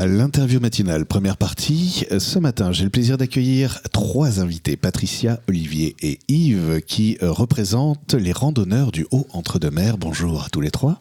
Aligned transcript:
L'interview 0.00 0.60
matinale, 0.60 1.06
première 1.06 1.36
partie. 1.36 2.06
Ce 2.20 2.38
matin, 2.38 2.70
j'ai 2.70 2.84
le 2.84 2.90
plaisir 2.90 3.18
d'accueillir 3.18 3.80
trois 3.92 4.38
invités, 4.38 4.76
Patricia, 4.76 5.40
Olivier 5.48 5.96
et 6.00 6.20
Yves, 6.28 6.82
qui 6.86 7.18
euh, 7.20 7.32
représentent 7.32 8.14
les 8.14 8.30
randonneurs 8.30 8.92
du 8.92 9.08
Haut-Entre-deux-Mers. 9.10 9.98
Bonjour 9.98 10.44
à 10.44 10.50
tous 10.50 10.60
les 10.60 10.70
trois. 10.70 11.00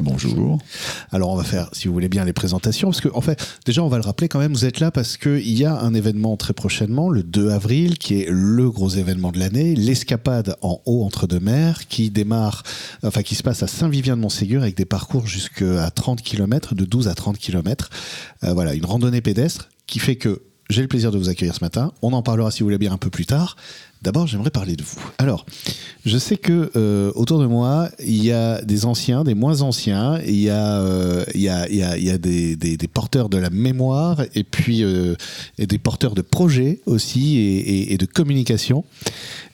Bonjour. 0.00 0.58
Alors 1.12 1.30
on 1.30 1.36
va 1.36 1.44
faire, 1.44 1.68
si 1.72 1.88
vous 1.88 1.94
voulez 1.94 2.08
bien, 2.08 2.24
les 2.24 2.32
présentations, 2.32 2.88
parce 2.88 3.00
que 3.00 3.08
en 3.12 3.20
fait, 3.20 3.46
déjà 3.64 3.82
on 3.82 3.88
va 3.88 3.96
le 3.96 4.02
rappeler 4.02 4.28
quand 4.28 4.38
même, 4.38 4.52
vous 4.52 4.64
êtes 4.64 4.80
là 4.80 4.90
parce 4.90 5.16
qu'il 5.16 5.56
y 5.56 5.64
a 5.64 5.78
un 5.78 5.94
événement 5.94 6.36
très 6.36 6.52
prochainement, 6.52 7.10
le 7.10 7.22
2 7.22 7.50
avril, 7.50 7.98
qui 7.98 8.20
est 8.20 8.26
le 8.28 8.70
gros 8.70 8.88
événement 8.88 9.32
de 9.32 9.38
l'année, 9.38 9.74
l'escapade 9.74 10.56
en 10.62 10.80
haut 10.86 11.04
entre 11.04 11.26
deux 11.26 11.40
mers, 11.40 11.86
qui 11.88 12.10
démarre, 12.10 12.62
enfin 13.02 13.22
qui 13.22 13.34
se 13.34 13.42
passe 13.42 13.62
à 13.62 13.66
Saint-Vivien-de-Montségur 13.66 14.62
avec 14.62 14.76
des 14.76 14.84
parcours 14.84 15.26
jusqu'à 15.26 15.90
30 15.90 16.22
km, 16.22 16.74
de 16.74 16.84
12 16.84 17.08
à 17.08 17.14
30 17.14 17.38
km. 17.38 17.90
Euh, 18.44 18.52
voilà, 18.52 18.74
une 18.74 18.84
randonnée 18.84 19.20
pédestre 19.20 19.68
qui 19.86 19.98
fait 19.98 20.16
que 20.16 20.42
j'ai 20.70 20.82
le 20.82 20.88
plaisir 20.88 21.10
de 21.10 21.18
vous 21.18 21.28
accueillir 21.28 21.54
ce 21.54 21.64
matin. 21.64 21.92
On 22.02 22.12
en 22.12 22.22
parlera 22.22 22.50
si 22.50 22.60
vous 22.60 22.66
voulez 22.66 22.78
bien 22.78 22.92
un 22.92 22.98
peu 22.98 23.08
plus 23.10 23.24
tard. 23.24 23.56
D'abord, 24.02 24.26
j'aimerais 24.26 24.50
parler 24.50 24.76
de 24.76 24.82
vous. 24.84 25.00
Alors, 25.18 25.44
je 26.04 26.18
sais 26.18 26.36
que 26.36 26.70
euh, 26.76 27.10
autour 27.14 27.40
de 27.40 27.46
moi, 27.46 27.88
il 27.98 28.22
y 28.22 28.30
a 28.30 28.60
des 28.62 28.84
anciens, 28.84 29.24
des 29.24 29.34
moins 29.34 29.62
anciens, 29.62 30.20
il 30.24 30.38
y 30.38 30.50
a, 30.50 30.80
euh, 30.80 31.24
il 31.34 31.40
y 31.40 31.48
a, 31.48 31.68
il 31.68 31.76
y 31.76 31.82
a, 31.82 31.96
il 31.96 32.04
y 32.04 32.10
a 32.10 32.18
des, 32.18 32.54
des, 32.54 32.76
des, 32.76 32.88
porteurs 32.88 33.28
de 33.28 33.38
la 33.38 33.50
mémoire 33.50 34.22
et 34.34 34.44
puis 34.44 34.84
euh, 34.84 35.16
et 35.56 35.66
des 35.66 35.78
porteurs 35.78 36.14
de 36.14 36.22
projets 36.22 36.80
aussi 36.86 37.38
et, 37.38 37.58
et, 37.58 37.92
et 37.94 37.98
de 37.98 38.06
communication. 38.06 38.84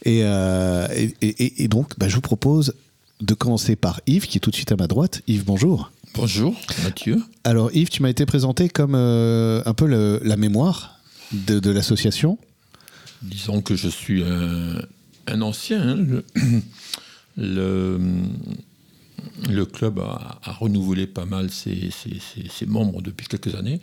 Et, 0.04 0.20
et 1.22 1.68
donc, 1.68 1.96
bah, 1.96 2.08
je 2.08 2.16
vous 2.16 2.20
propose 2.20 2.74
de 3.20 3.32
commencer 3.32 3.76
par 3.76 4.00
Yves, 4.06 4.26
qui 4.26 4.36
est 4.36 4.40
tout 4.40 4.50
de 4.50 4.56
suite 4.56 4.72
à 4.72 4.76
ma 4.76 4.88
droite. 4.88 5.22
Yves, 5.26 5.44
bonjour. 5.44 5.90
Bonjour, 6.14 6.54
Mathieu. 6.82 7.22
Alors, 7.44 7.70
Yves, 7.72 7.88
tu 7.88 8.02
m'as 8.02 8.10
été 8.10 8.26
présenté 8.26 8.68
comme 8.68 8.94
un 8.94 9.74
peu 9.74 9.86
le, 9.86 10.20
la 10.22 10.36
mémoire 10.36 10.93
de, 11.46 11.58
de 11.58 11.70
l'association. 11.70 12.38
Disons 13.22 13.62
que 13.62 13.76
je 13.76 13.88
suis 13.88 14.22
un, 14.22 14.82
un 15.26 15.42
ancien. 15.42 15.80
Hein. 15.80 15.96
Le, 15.96 16.24
le, 17.36 17.98
le, 19.48 19.66
club 19.66 19.98
a, 19.98 20.40
a, 20.42 20.52
renouvelé 20.52 21.06
pas 21.06 21.24
mal 21.24 21.50
ses, 21.50 21.90
ses, 21.90 22.18
ses, 22.20 22.48
ses, 22.48 22.66
membres 22.66 23.02
depuis 23.02 23.26
quelques 23.26 23.54
années. 23.54 23.80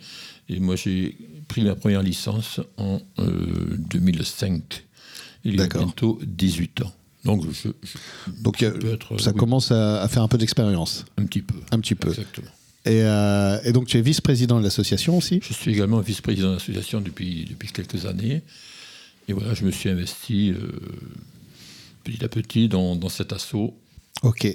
Et 0.48 0.60
moi, 0.60 0.76
j'ai 0.76 1.16
pris 1.48 1.62
ma 1.62 1.74
première 1.74 2.02
licence 2.02 2.60
en 2.76 3.00
euh, 3.18 3.76
2005. 3.90 4.84
Il 5.44 5.56
y 5.56 5.60
a 5.60 5.66
bientôt 5.66 6.20
18 6.24 6.82
ans. 6.82 6.92
Donc, 7.24 7.44
je, 7.50 7.68
je, 7.82 7.98
Donc 8.42 8.62
être, 8.62 9.20
ça 9.20 9.30
oui. 9.30 9.38
commence 9.38 9.70
à, 9.70 10.02
à, 10.02 10.08
faire 10.08 10.22
un 10.22 10.28
peu 10.28 10.38
d'expérience. 10.38 11.04
Un 11.16 11.24
petit 11.24 11.42
peu. 11.42 11.54
Un 11.70 11.80
petit 11.80 11.94
peu. 11.94 12.08
Exactement. 12.08 12.48
Et, 12.84 13.02
euh, 13.02 13.58
et 13.64 13.72
donc, 13.72 13.86
tu 13.86 13.96
es 13.96 14.02
vice-président 14.02 14.58
de 14.58 14.64
l'association 14.64 15.16
aussi? 15.16 15.40
Je 15.42 15.52
suis 15.52 15.70
également 15.72 16.00
vice-président 16.00 16.48
de 16.48 16.54
l'association 16.54 17.00
depuis, 17.00 17.46
depuis 17.48 17.68
quelques 17.70 18.06
années. 18.06 18.42
Et 19.28 19.32
voilà, 19.32 19.54
je 19.54 19.64
me 19.64 19.70
suis 19.70 19.88
investi 19.88 20.50
euh, 20.50 20.68
petit 22.02 22.24
à 22.24 22.28
petit 22.28 22.68
dans, 22.68 22.96
dans, 22.96 23.08
cet 23.08 23.32
assaut. 23.32 23.76
Ok. 24.22 24.48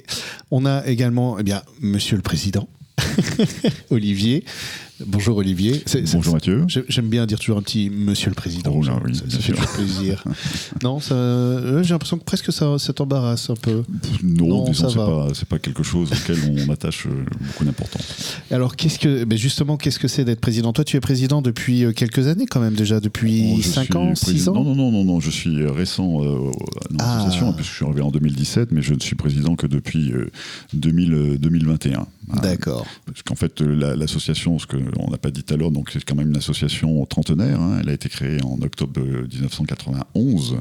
On 0.52 0.66
a 0.66 0.86
également, 0.88 1.40
eh 1.40 1.44
bien, 1.44 1.64
Monsieur 1.80 2.18
le 2.18 2.22
Président, 2.22 2.68
Olivier. 3.90 4.44
Bonjour 5.06 5.38
Olivier. 5.38 5.84
Bonjour 6.14 6.34
Mathieu. 6.34 6.66
J'aime 6.88 7.08
bien 7.08 7.26
dire 7.28 7.38
toujours 7.38 7.58
un 7.58 7.62
petit 7.62 7.90
Monsieur 7.90 8.30
le 8.30 8.36
Président. 8.36 8.72
Oh 8.76 8.82
là, 8.82 9.00
oui, 9.06 9.16
ça, 9.16 9.26
ça 9.30 9.38
fait 9.38 9.54
toujours 9.54 9.72
plaisir. 9.74 10.24
non, 10.84 11.00
euh, 11.12 11.84
j'ai 11.84 11.94
l'impression 11.94 12.18
que 12.18 12.24
presque 12.24 12.52
ça, 12.52 12.80
ça 12.80 12.94
t'embarrasse 12.94 13.50
un 13.50 13.56
peu. 13.56 13.84
Non, 14.24 14.48
non 14.48 14.64
disons, 14.66 14.90
c'est 14.90 14.96
pas, 15.46 15.58
pas 15.58 15.60
quelque 15.60 15.84
chose 15.84 16.12
auquel 16.12 16.38
on 16.68 16.72
attache 16.72 17.06
euh, 17.06 17.26
beaucoup 17.40 17.64
d'importance. 17.64 18.38
Alors, 18.50 18.76
qu'est-ce 18.76 18.98
que, 18.98 19.24
ben 19.24 19.38
justement, 19.38 19.78
qu'est-ce 19.78 20.00
que 20.00 20.08
c'est 20.08 20.26
d'être 20.26 20.42
président? 20.42 20.74
Toi, 20.74 20.84
tu 20.84 20.98
es 20.98 21.00
président 21.00 21.42
depuis 21.42 21.84
euh, 21.84 21.92
quelques 21.92 22.28
années 22.28 22.48
quand 22.48 22.60
même 22.60 22.74
déjà, 22.74 23.00
depuis 23.00 23.62
5 23.62 23.96
ans, 23.96 24.16
6 24.16 24.50
ans? 24.50 24.54
Non, 24.54 24.64
non, 24.64 24.76
non, 24.76 24.92
non, 24.92 25.04
non, 25.04 25.20
je 25.20 25.30
suis 25.30 25.66
récent 25.68 26.24
euh, 26.24 26.52
dans 26.92 27.06
l'association, 27.06 27.50
ah. 27.50 27.54
puisque 27.54 27.72
je 27.72 27.76
suis 27.76 27.86
arrivé 27.86 28.02
en 28.02 28.12
2017, 28.12 28.72
mais 28.72 28.82
je 28.82 28.94
ne 28.94 29.00
suis 29.00 29.16
président 29.16 29.56
que 29.56 29.68
depuis 29.68 30.12
euh, 30.12 30.32
2000, 30.74 31.38
2021. 31.40 32.08
D'accord. 32.42 32.86
Parce 33.06 33.22
qu'en 33.22 33.36
fait, 33.36 33.62
l'association, 33.62 34.60
ce 34.60 34.68
qu'on 34.92 35.10
n'a 35.10 35.18
pas 35.18 35.32
dit 35.32 35.44
tout 35.44 35.54
à 35.54 35.58
l'heure, 35.58 35.72
donc 35.72 35.90
c'est 35.92 36.04
quand 36.04 36.16
même 36.16 36.30
une 36.30 36.38
association 36.38 37.06
trentenaire. 37.06 37.60
Hein, 37.60 37.80
elle 37.82 37.90
a 37.90 37.94
été 37.94 38.10
créée 38.10 38.42
en 38.44 38.62
octobre 38.62 39.00
1991 39.02 40.58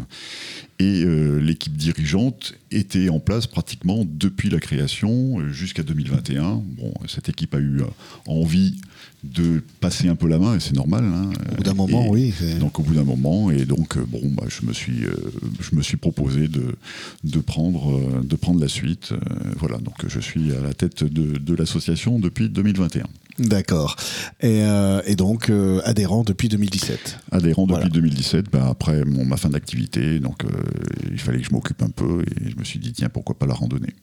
et 0.78 1.04
euh, 1.04 1.38
l'équipe 1.38 1.76
dirigeante 1.76 2.54
était 2.70 3.08
en 3.08 3.20
place 3.20 3.46
pratiquement 3.46 4.04
depuis 4.06 4.50
la 4.50 4.58
création 4.58 5.48
jusqu'à 5.48 5.82
2021. 5.82 6.62
Bon, 6.78 6.92
cette 7.08 7.28
équipe 7.28 7.54
a 7.54 7.58
eu 7.58 7.80
envie 8.26 8.76
de 9.24 9.62
passer 9.80 10.08
un 10.08 10.14
peu 10.14 10.28
la 10.28 10.38
main 10.38 10.56
et 10.56 10.60
c'est 10.60 10.74
normal. 10.74 11.04
Hein. 11.04 11.30
Au 11.52 11.56
bout 11.56 11.62
d'un 11.62 11.74
moment, 11.74 12.06
et 12.06 12.10
oui. 12.10 12.34
Donc 12.60 12.78
au 12.78 12.82
bout 12.82 12.94
d'un 12.94 13.04
moment 13.04 13.50
et 13.50 13.64
donc 13.64 13.98
bon, 13.98 14.20
bah, 14.24 14.44
je 14.48 14.66
me 14.66 14.72
suis, 14.72 15.04
euh, 15.04 15.14
je 15.60 15.74
me 15.74 15.82
suis 15.82 15.96
proposé 15.96 16.48
de 16.48 16.76
de 17.24 17.40
prendre 17.40 17.96
euh, 17.96 18.22
de 18.22 18.36
prendre 18.36 18.60
la 18.60 18.68
suite. 18.68 19.12
Euh, 19.12 19.18
voilà, 19.56 19.78
donc 19.78 19.94
je 20.06 20.20
suis 20.20 20.52
à 20.52 20.60
la 20.60 20.74
tête 20.74 21.04
de, 21.04 21.38
de 21.38 21.54
l'association 21.54 22.18
depuis 22.18 22.48
2021. 22.48 23.06
D'accord. 23.38 23.96
Et, 24.40 24.62
euh, 24.62 25.02
et, 25.04 25.14
donc 25.14 25.50
euh, 25.50 25.80
adhérent 25.84 26.22
depuis 26.24 26.48
2017. 26.48 27.18
Adhérent 27.30 27.66
depuis 27.66 27.74
voilà. 27.74 27.88
2017. 27.90 28.46
Bah, 28.50 28.68
après 28.70 29.04
mon, 29.04 29.24
ma 29.24 29.36
fin 29.36 29.50
d'activité, 29.50 30.20
donc 30.20 30.44
euh, 30.44 30.48
il 31.10 31.18
fallait 31.18 31.38
que 31.38 31.46
je 31.46 31.52
m'occupe 31.52 31.82
un 31.82 31.90
peu 31.90 32.22
et 32.22 32.50
je 32.50 32.56
me 32.56 32.64
suis 32.64 32.78
dit 32.78 32.92
tiens 32.92 33.08
pourquoi 33.08 33.38
pas 33.38 33.46
la 33.46 33.54
randonnée. 33.54 33.94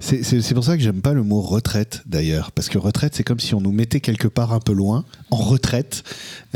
C'est 0.00 0.54
pour 0.54 0.64
ça 0.64 0.76
que 0.76 0.82
j'aime 0.82 1.00
pas 1.00 1.12
le 1.12 1.22
mot 1.22 1.40
retraite 1.40 2.02
d'ailleurs, 2.06 2.50
parce 2.50 2.68
que 2.68 2.76
retraite 2.76 3.14
c'est 3.14 3.22
comme 3.22 3.38
si 3.38 3.54
on 3.54 3.60
nous 3.60 3.70
mettait 3.70 4.00
quelque 4.00 4.26
part 4.26 4.52
un 4.52 4.58
peu 4.58 4.72
loin, 4.72 5.04
en 5.30 5.36
retraite. 5.36 6.02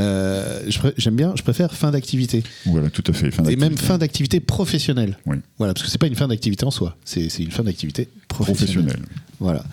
Euh, 0.01 0.69
j'aime 0.97 1.15
bien, 1.15 1.33
je 1.37 1.43
préfère 1.43 1.73
fin 1.73 1.93
d'activité. 1.93 2.43
Voilà, 2.67 2.91
tout 2.91 3.05
à 3.07 3.13
fait. 3.13 3.31
Fin 3.31 3.45
Et 3.45 3.55
même 3.55 3.79
fin 3.79 3.99
d'activité 3.99 4.41
professionnelle. 4.41 5.17
Oui. 5.27 5.37
Voilà, 5.59 5.75
parce 5.75 5.85
que 5.85 5.91
c'est 5.91 5.99
pas 5.99 6.09
une 6.09 6.17
fin 6.17 6.27
d'activité 6.27 6.65
en 6.65 6.73
soi, 6.73 6.97
c'est 7.05 7.29
une 7.39 7.53
fin 7.53 7.63
d'activité 7.63 8.09
professionnelle. 8.45 8.85
professionnelle. 8.85 9.27
Voilà. 9.39 9.65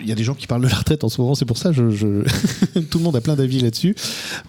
Il 0.00 0.08
y 0.08 0.12
a 0.12 0.14
des 0.14 0.22
gens 0.22 0.34
qui 0.34 0.46
parlent 0.46 0.62
de 0.62 0.68
la 0.68 0.76
retraite 0.76 1.02
en 1.04 1.08
ce 1.08 1.20
moment, 1.20 1.34
c'est 1.34 1.44
pour 1.44 1.58
ça 1.58 1.72
je, 1.72 1.90
je... 1.90 2.22
tout 2.90 2.98
le 2.98 3.04
monde 3.04 3.16
a 3.16 3.20
plein 3.20 3.34
d'avis 3.34 3.60
là-dessus. 3.60 3.96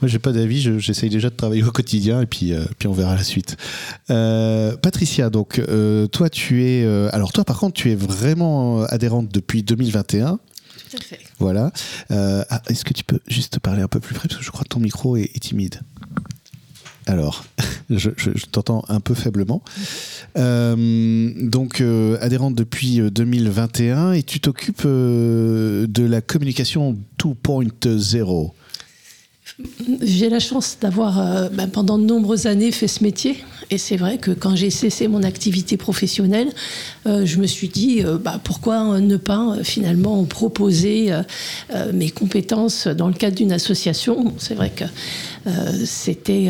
Moi, 0.01 0.09
j'ai 0.09 0.19
pas 0.19 0.31
d'avis, 0.31 0.79
j'essaye 0.79 1.09
déjà 1.09 1.29
de 1.29 1.35
travailler 1.35 1.63
au 1.63 1.71
quotidien 1.71 2.21
et 2.21 2.25
puis, 2.25 2.53
euh, 2.53 2.63
puis 2.77 2.87
on 2.87 2.93
verra 2.93 3.15
la 3.15 3.23
suite. 3.23 3.57
Euh, 4.09 4.77
Patricia, 4.77 5.29
donc 5.29 5.59
euh, 5.59 6.07
toi 6.07 6.29
tu 6.29 6.63
es, 6.63 6.83
euh, 6.83 7.09
alors 7.11 7.33
toi 7.33 7.43
par 7.43 7.59
contre 7.59 7.73
tu 7.73 7.91
es 7.91 7.95
vraiment 7.95 8.83
adhérente 8.83 9.29
depuis 9.29 9.63
2021. 9.63 10.39
Tout 10.91 10.97
à 10.97 11.01
fait. 11.01 11.19
Voilà. 11.39 11.71
Ah, 12.09 12.61
Est-ce 12.69 12.85
que 12.85 12.93
tu 12.93 13.03
peux 13.03 13.19
juste 13.27 13.59
parler 13.59 13.81
un 13.81 13.87
peu 13.87 13.99
plus 13.99 14.13
près 14.13 14.27
parce 14.27 14.39
que 14.39 14.45
je 14.45 14.51
crois 14.51 14.63
que 14.63 14.69
ton 14.69 14.79
micro 14.79 15.17
est, 15.17 15.31
est 15.33 15.39
timide. 15.39 15.81
Alors, 17.07 17.45
je, 17.89 18.09
t'entends 18.51 18.83
un 18.89 18.99
peu 18.99 19.13
faiblement. 19.13 19.61
Euh, 20.37 21.31
donc, 21.41 21.81
euh, 21.81 22.17
adhérente 22.21 22.55
depuis 22.55 22.99
2021 22.99 24.13
et 24.13 24.23
tu 24.23 24.39
t'occupes 24.39 24.83
euh, 24.85 25.85
de 25.87 26.03
la 26.03 26.21
communication 26.21 26.97
2.0. 27.19 28.51
J'ai 30.01 30.29
la 30.29 30.39
chance 30.39 30.77
d'avoir, 30.81 31.19
euh, 31.19 31.47
ben, 31.49 31.67
pendant 31.69 31.97
de 31.97 32.03
nombreuses 32.03 32.45
années, 32.45 32.73
fait 32.73 32.89
ce 32.89 33.01
métier. 33.01 33.37
Et 33.69 33.77
c'est 33.77 33.95
vrai 33.95 34.17
que 34.17 34.31
quand 34.31 34.53
j'ai 34.55 34.69
cessé 34.69 35.07
mon 35.07 35.23
activité 35.23 35.77
professionnelle, 35.77 36.49
euh, 37.07 37.25
je 37.25 37.37
me 37.39 37.47
suis 37.47 37.69
dit, 37.69 38.03
euh, 38.03 38.17
bah, 38.17 38.39
pourquoi 38.43 38.99
ne 38.99 39.15
pas 39.15 39.55
finalement 39.63 40.25
proposer 40.25 41.11
mes 41.93 42.09
compétences 42.09 42.87
dans 42.87 43.07
le 43.07 43.13
cadre 43.13 43.37
d'une 43.37 43.51
association 43.53 44.33
C'est 44.37 44.55
vrai 44.55 44.71
que 44.75 44.85
c'était 45.85 46.49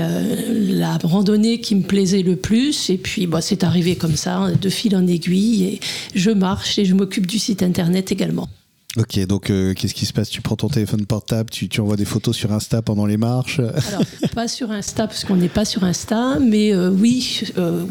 la 0.50 0.98
randonnée 1.04 1.60
qui 1.60 1.76
me 1.76 1.84
plaisait 1.84 2.24
le 2.24 2.36
plus. 2.36 2.90
Et 2.90 2.98
puis, 2.98 3.28
bah, 3.28 3.42
c'est 3.42 3.64
arrivé 3.64 3.96
comme 3.96 4.16
ça, 4.16 4.50
de 4.60 4.70
fil 4.70 4.96
en 4.96 5.06
aiguille. 5.06 5.64
Et 5.64 5.80
je 6.16 6.32
marche 6.32 6.80
et 6.80 6.86
je 6.86 6.96
m'occupe 6.96 7.28
du 7.28 7.40
site 7.40 7.62
internet 7.62 8.12
également. 8.12 8.48
Ok, 8.98 9.20
donc 9.26 9.50
euh, 9.50 9.74
qu'est-ce 9.74 9.94
qui 9.94 10.06
se 10.06 10.14
passe? 10.14 10.30
Tu 10.30 10.42
prends 10.42 10.56
ton 10.56 10.70
téléphone 10.70 11.06
portable, 11.06 11.50
tu, 11.50 11.68
tu, 11.68 11.82
envoies 11.82 11.98
des 11.98 12.06
photos 12.06 12.36
sur 12.36 12.54
Insta 12.54 12.82
pendant 12.82 13.06
les 13.06 13.18
marches? 13.18 13.60
Alors, 13.60 14.04
pas 14.34 14.48
sur 14.48 14.72
Insta, 14.72 15.08
parce 15.08 15.26
qu'on 15.26 15.36
n'est 15.36 15.50
pas 15.50 15.66
sur 15.66 15.84
Insta, 15.84 16.40
mais 16.40 16.74
euh, 16.74 16.90
oui, 16.92 17.42
euh, 17.58 17.86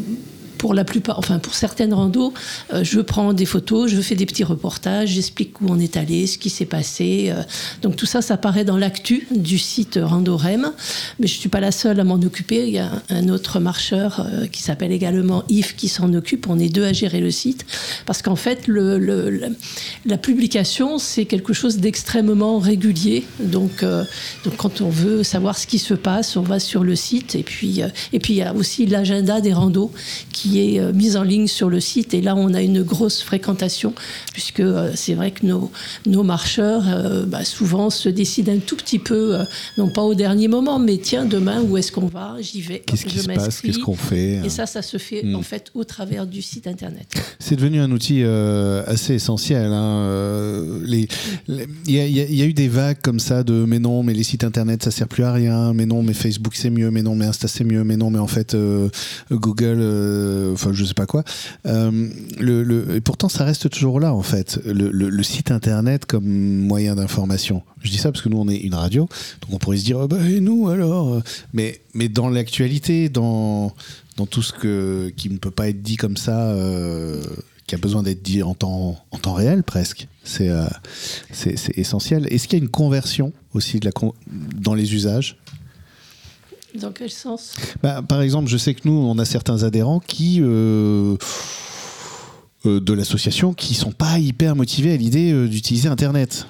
pour 0.57 0.73
la 0.73 0.83
plupart, 0.83 1.19
enfin 1.19 1.39
pour 1.39 1.53
certaines 1.53 1.93
randos, 1.93 2.33
euh, 2.73 2.83
je 2.83 2.99
prends 3.01 3.33
des 3.33 3.45
photos, 3.45 3.89
je 3.89 4.01
fais 4.01 4.15
des 4.15 4.25
petits 4.25 4.43
reportages, 4.43 5.09
j'explique 5.09 5.61
où 5.61 5.65
on 5.69 5.79
est 5.79 5.97
allé, 5.97 6.27
ce 6.27 6.37
qui 6.37 6.49
s'est 6.49 6.65
passé. 6.65 7.27
Euh, 7.29 7.43
donc 7.81 7.95
tout 7.95 8.05
ça, 8.05 8.21
ça 8.21 8.37
paraît 8.37 8.65
dans 8.65 8.77
l'actu 8.77 9.27
du 9.31 9.57
site 9.57 9.99
Randorem. 10.01 10.71
Mais 11.19 11.27
je 11.27 11.37
suis 11.37 11.49
pas 11.49 11.59
la 11.59 11.71
seule 11.71 11.99
à 11.99 12.03
m'en 12.03 12.15
occuper. 12.15 12.67
Il 12.67 12.73
y 12.73 12.79
a 12.79 12.91
un 13.09 13.29
autre 13.29 13.59
marcheur 13.59 14.25
euh, 14.25 14.47
qui 14.47 14.61
s'appelle 14.61 14.91
également 14.91 15.43
Yves 15.49 15.75
qui 15.75 15.87
s'en 15.87 16.13
occupe. 16.13 16.47
On 16.49 16.59
est 16.59 16.69
deux 16.69 16.85
à 16.85 16.93
gérer 16.93 17.19
le 17.19 17.31
site 17.31 17.65
parce 18.05 18.21
qu'en 18.21 18.35
fait, 18.35 18.67
la, 18.67 20.17
publication 20.17 20.97
c'est 20.97 21.25
quelque 21.25 21.53
chose 21.53 21.77
d'extrêmement 21.77 22.59
régulier. 22.59 23.25
Donc, 23.39 23.83
donc 23.83 24.55
quand 24.57 24.81
on 24.81 24.89
veut 24.89 25.23
savoir 25.23 25.57
ce 25.57 25.67
qui 25.67 25.79
se 25.79 25.93
passe, 25.93 26.37
on 26.37 26.41
va 26.41 26.59
sur 26.59 26.83
le 26.83 26.95
site 26.95 27.35
et 27.35 27.43
puis 27.43 27.81
et 28.13 28.19
puis 28.19 28.33
il 28.33 28.37
y 28.37 28.41
a 28.41 28.53
aussi 28.53 28.85
l'agenda 28.85 29.41
des 29.41 29.53
randos 29.53 29.91
qui 30.31 30.44
qui 30.45 30.59
est 30.59 30.79
euh, 30.79 30.93
mise 30.93 31.17
en 31.17 31.23
ligne 31.23 31.47
sur 31.47 31.69
le 31.69 31.79
site. 31.79 32.13
Et 32.13 32.21
là, 32.21 32.35
on 32.35 32.53
a 32.53 32.61
une 32.61 32.83
grosse 32.83 33.23
fréquentation, 33.23 33.93
puisque 34.31 34.59
euh, 34.59 34.91
c'est 34.93 35.15
vrai 35.15 35.31
que 35.31 35.45
nos, 35.45 35.71
nos 36.05 36.23
marcheurs, 36.23 36.83
bah, 37.27 37.43
souvent, 37.43 37.89
se 37.89 38.09
décident 38.09 38.53
un 38.53 38.59
tout 38.59 38.75
petit 38.75 38.99
peu, 38.99 39.37
non 39.77 39.89
pas 39.89 40.03
au 40.03 40.13
dernier 40.13 40.47
moment, 40.47 40.77
mais 40.77 40.97
tiens, 40.97 41.25
demain, 41.25 41.61
où 41.61 41.77
est-ce 41.77 41.91
qu'on 41.91 42.07
va? 42.07 42.35
J'y 42.39 42.61
vais. 42.61 42.79
Qu'est-ce 42.79 43.05
qui 43.05 43.19
se 43.19 43.27
passe? 43.27 43.61
Qu'est-ce 43.61 43.79
qu'on 43.79 43.95
fait? 43.95 44.41
Et 44.45 44.49
ça, 44.49 44.65
ça 44.65 44.81
se 44.81 44.97
fait 44.97 45.23
hmm. 45.23 45.35
en 45.35 45.41
fait 45.41 45.71
au 45.73 45.83
travers 45.83 46.27
du 46.27 46.41
site 46.41 46.67
internet. 46.67 47.07
C'est 47.39 47.55
devenu 47.55 47.79
un 47.79 47.91
outil 47.91 48.23
assez 48.23 49.15
essentiel. 49.15 49.71
Il 50.87 51.07
y, 51.87 51.93
y, 51.93 52.41
a 52.41 52.45
eu 52.45 52.53
des 52.53 52.67
vagues 52.67 53.01
comme 53.01 53.19
ça 53.19 53.43
de 53.43 53.65
mais 53.65 53.79
non, 53.79 54.03
mais 54.03 54.13
les 54.13 54.23
sites 54.23 54.43
internet, 54.43 54.83
ça 54.83 54.91
sert 54.91 55.07
plus 55.07 55.23
à 55.23 55.33
rien, 55.33 55.73
mais 55.73 55.85
non, 55.85 56.03
mais 56.03 56.13
Facebook 56.13 56.55
c'est 56.55 56.69
mieux, 56.69 56.91
mais 56.91 57.01
non, 57.01 57.15
mais 57.15 57.25
Insta 57.25 57.47
c'est 57.47 57.63
mieux, 57.63 57.83
mais 57.83 57.97
non, 57.97 58.09
mais 58.09 58.19
en 58.19 58.27
fait 58.27 58.55
Google, 59.31 59.79
enfin 60.53 60.71
je 60.73 60.85
sais 60.85 60.93
pas 60.93 61.05
quoi. 61.05 61.23
Euh, 61.65 62.09
et 62.95 63.01
pourtant, 63.01 63.29
ça 63.29 63.43
reste 63.43 63.69
toujours 63.69 63.99
là, 63.99 64.13
en 64.13 64.21
fait, 64.21 64.59
le, 64.65 65.23
site 65.23 65.51
internet 65.51 66.05
comme 66.05 66.25
moyen 66.25 66.95
d'information. 66.95 67.63
Je 67.81 67.89
dis 67.89 67.97
ça 67.97 68.11
parce 68.11 68.21
que 68.21 68.29
nous, 68.29 68.37
on 68.37 68.47
est 68.47 68.57
une 68.57 68.75
radio, 68.75 69.07
donc 69.41 69.53
on 69.53 69.57
pourrait 69.57 69.77
se 69.77 69.85
dire, 69.85 69.97
oh, 69.99 70.07
bah, 70.07 70.17
et 70.27 70.39
nous 70.39 70.69
alors 70.69 71.21
mais, 71.53 71.81
mais 71.93 72.09
dans 72.09 72.29
l'actualité, 72.29 73.09
dans, 73.09 73.73
dans 74.17 74.25
tout 74.25 74.41
ce 74.41 74.53
que, 74.53 75.11
qui 75.15 75.29
ne 75.29 75.37
peut 75.37 75.51
pas 75.51 75.69
être 75.69 75.81
dit 75.81 75.97
comme 75.97 76.17
ça, 76.17 76.49
euh, 76.51 77.21
qui 77.67 77.75
a 77.75 77.77
besoin 77.77 78.03
d'être 78.03 78.21
dit 78.21 78.43
en 78.43 78.53
temps, 78.53 78.97
en 79.11 79.17
temps 79.17 79.33
réel 79.33 79.63
presque, 79.63 80.07
c'est 80.23 80.49
euh, 80.49 80.65
c'est 81.31 81.77
essentiel. 81.77 82.27
Est-ce 82.31 82.47
qu'il 82.47 82.59
y 82.59 82.61
a 82.61 82.63
une 82.63 82.71
conversion 82.71 83.33
aussi 83.53 83.79
de 83.79 83.85
la 83.85 83.91
dans 84.27 84.73
les 84.73 84.93
usages? 84.93 85.37
Dans 86.75 86.91
quel 86.91 87.09
sens? 87.09 87.55
Bah, 87.81 88.01
Par 88.07 88.21
exemple, 88.21 88.49
je 88.49 88.57
sais 88.57 88.73
que 88.73 88.81
nous, 88.85 88.93
on 88.93 89.17
a 89.17 89.25
certains 89.25 89.63
adhérents 89.63 89.99
qui... 89.99 90.39
Euh, 90.41 91.15
euh, 92.65 92.79
de 92.79 92.93
l'association 92.93 93.53
qui 93.53 93.73
sont 93.73 93.91
pas 93.91 94.17
hyper 94.17 94.55
motivés 94.55 94.93
à 94.93 94.97
l'idée 94.97 95.31
euh, 95.31 95.47
d'utiliser 95.47 95.87
Internet. 95.87 96.47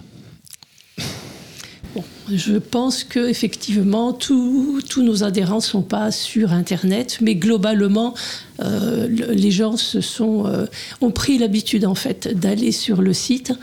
je 2.31 2.53
pense 2.53 3.03
que 3.03 3.27
effectivement 3.29 4.13
tous 4.13 4.81
nos 4.97 5.23
adhérents 5.23 5.57
ne 5.57 5.61
sont 5.61 5.81
pas 5.81 6.11
sur 6.11 6.53
Internet, 6.53 7.19
mais 7.21 7.35
globalement, 7.35 8.13
les 8.59 9.51
gens 9.51 9.77
se 9.77 10.01
sont, 10.01 10.45
ont 11.01 11.11
pris 11.11 11.37
l'habitude 11.37 11.85
en 11.85 11.95
fait 11.95 12.27
d'aller 12.39 12.71
sur 12.71 13.01
le 13.01 13.13
site 13.13 13.53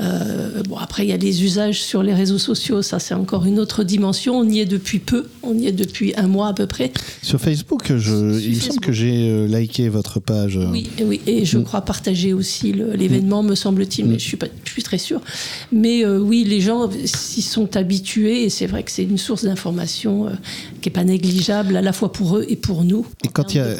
euh, 0.00 0.62
bon, 0.68 0.76
après, 0.76 1.04
il 1.04 1.10
y 1.10 1.12
a 1.12 1.16
les 1.16 1.44
usages 1.44 1.82
sur 1.82 2.02
les 2.02 2.14
réseaux 2.14 2.38
sociaux, 2.38 2.82
ça 2.82 2.98
c'est 2.98 3.14
encore 3.14 3.46
une 3.46 3.60
autre 3.60 3.84
dimension. 3.84 4.38
On 4.38 4.48
y 4.48 4.58
est 4.58 4.64
depuis 4.64 4.98
peu, 4.98 5.26
on 5.42 5.56
y 5.56 5.68
est 5.68 5.72
depuis 5.72 6.14
un 6.16 6.26
mois 6.26 6.48
à 6.48 6.52
peu 6.52 6.66
près. 6.66 6.92
Sur 7.22 7.40
Facebook, 7.40 7.92
je, 7.96 8.40
il 8.40 8.56
me 8.56 8.60
semble 8.60 8.80
que 8.80 8.92
j'ai 8.92 9.30
euh, 9.30 9.46
liké 9.46 9.88
votre 9.88 10.18
page. 10.18 10.58
Oui, 10.72 10.90
oui 11.04 11.20
et 11.26 11.44
je 11.44 11.58
mm. 11.58 11.64
crois 11.64 11.82
partager 11.82 12.32
aussi 12.32 12.72
l'événement, 12.72 13.42
me 13.42 13.54
semble-t-il, 13.54 14.06
mais 14.06 14.16
mm. 14.16 14.20
je 14.20 14.24
suis, 14.24 14.36
pas, 14.36 14.46
je 14.64 14.70
suis 14.70 14.82
très 14.82 14.98
sûre. 14.98 15.20
Mais 15.70 16.04
euh, 16.04 16.18
oui, 16.18 16.44
les 16.44 16.60
gens 16.60 16.90
s'y 17.04 17.42
sont 17.42 17.76
habitués 17.76 18.44
et 18.44 18.50
c'est 18.50 18.66
vrai 18.66 18.82
que 18.82 18.90
c'est 18.90 19.04
une 19.04 19.18
source 19.18 19.44
d'information 19.44 20.28
qui 20.80 20.88
n'est 20.88 20.92
pas 20.92 21.04
négligeable 21.04 21.76
à 21.76 21.82
la 21.82 21.92
fois 21.92 22.10
pour 22.10 22.38
eux 22.38 22.46
et 22.48 22.56
pour 22.56 22.82
nous. 22.84 23.06
Et 23.24 23.28
quand 23.28 23.54
il 23.54 23.58
y 23.58 23.60
a, 23.60 23.76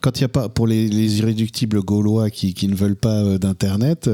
quand 0.00 0.07
il 0.16 0.22
y 0.22 0.24
a 0.24 0.28
pas, 0.28 0.48
pour 0.48 0.66
les, 0.66 1.18
irréductibles 1.18 1.82
gaulois 1.82 2.30
qui, 2.30 2.54
qui, 2.54 2.68
ne 2.68 2.74
veulent 2.74 2.96
pas 2.96 3.38
d'Internet, 3.38 4.08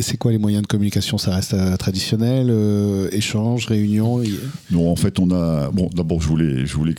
c'est 0.00 0.16
quoi 0.16 0.32
les 0.32 0.38
moyens 0.38 0.62
de 0.62 0.66
communication, 0.66 1.18
ça 1.18 1.34
reste 1.34 1.54
euh, 1.54 1.76
traditionnel, 1.76 2.48
euh, 2.50 3.08
échange, 3.12 3.66
réunion 3.66 4.22
Non, 4.70 4.90
en 4.90 4.96
fait, 4.96 5.18
on 5.18 5.30
a. 5.30 5.70
Bon, 5.70 5.88
d'abord, 5.94 6.20
je 6.20 6.28
voulais, 6.28 6.66
je 6.66 6.74
voulais 6.74 6.94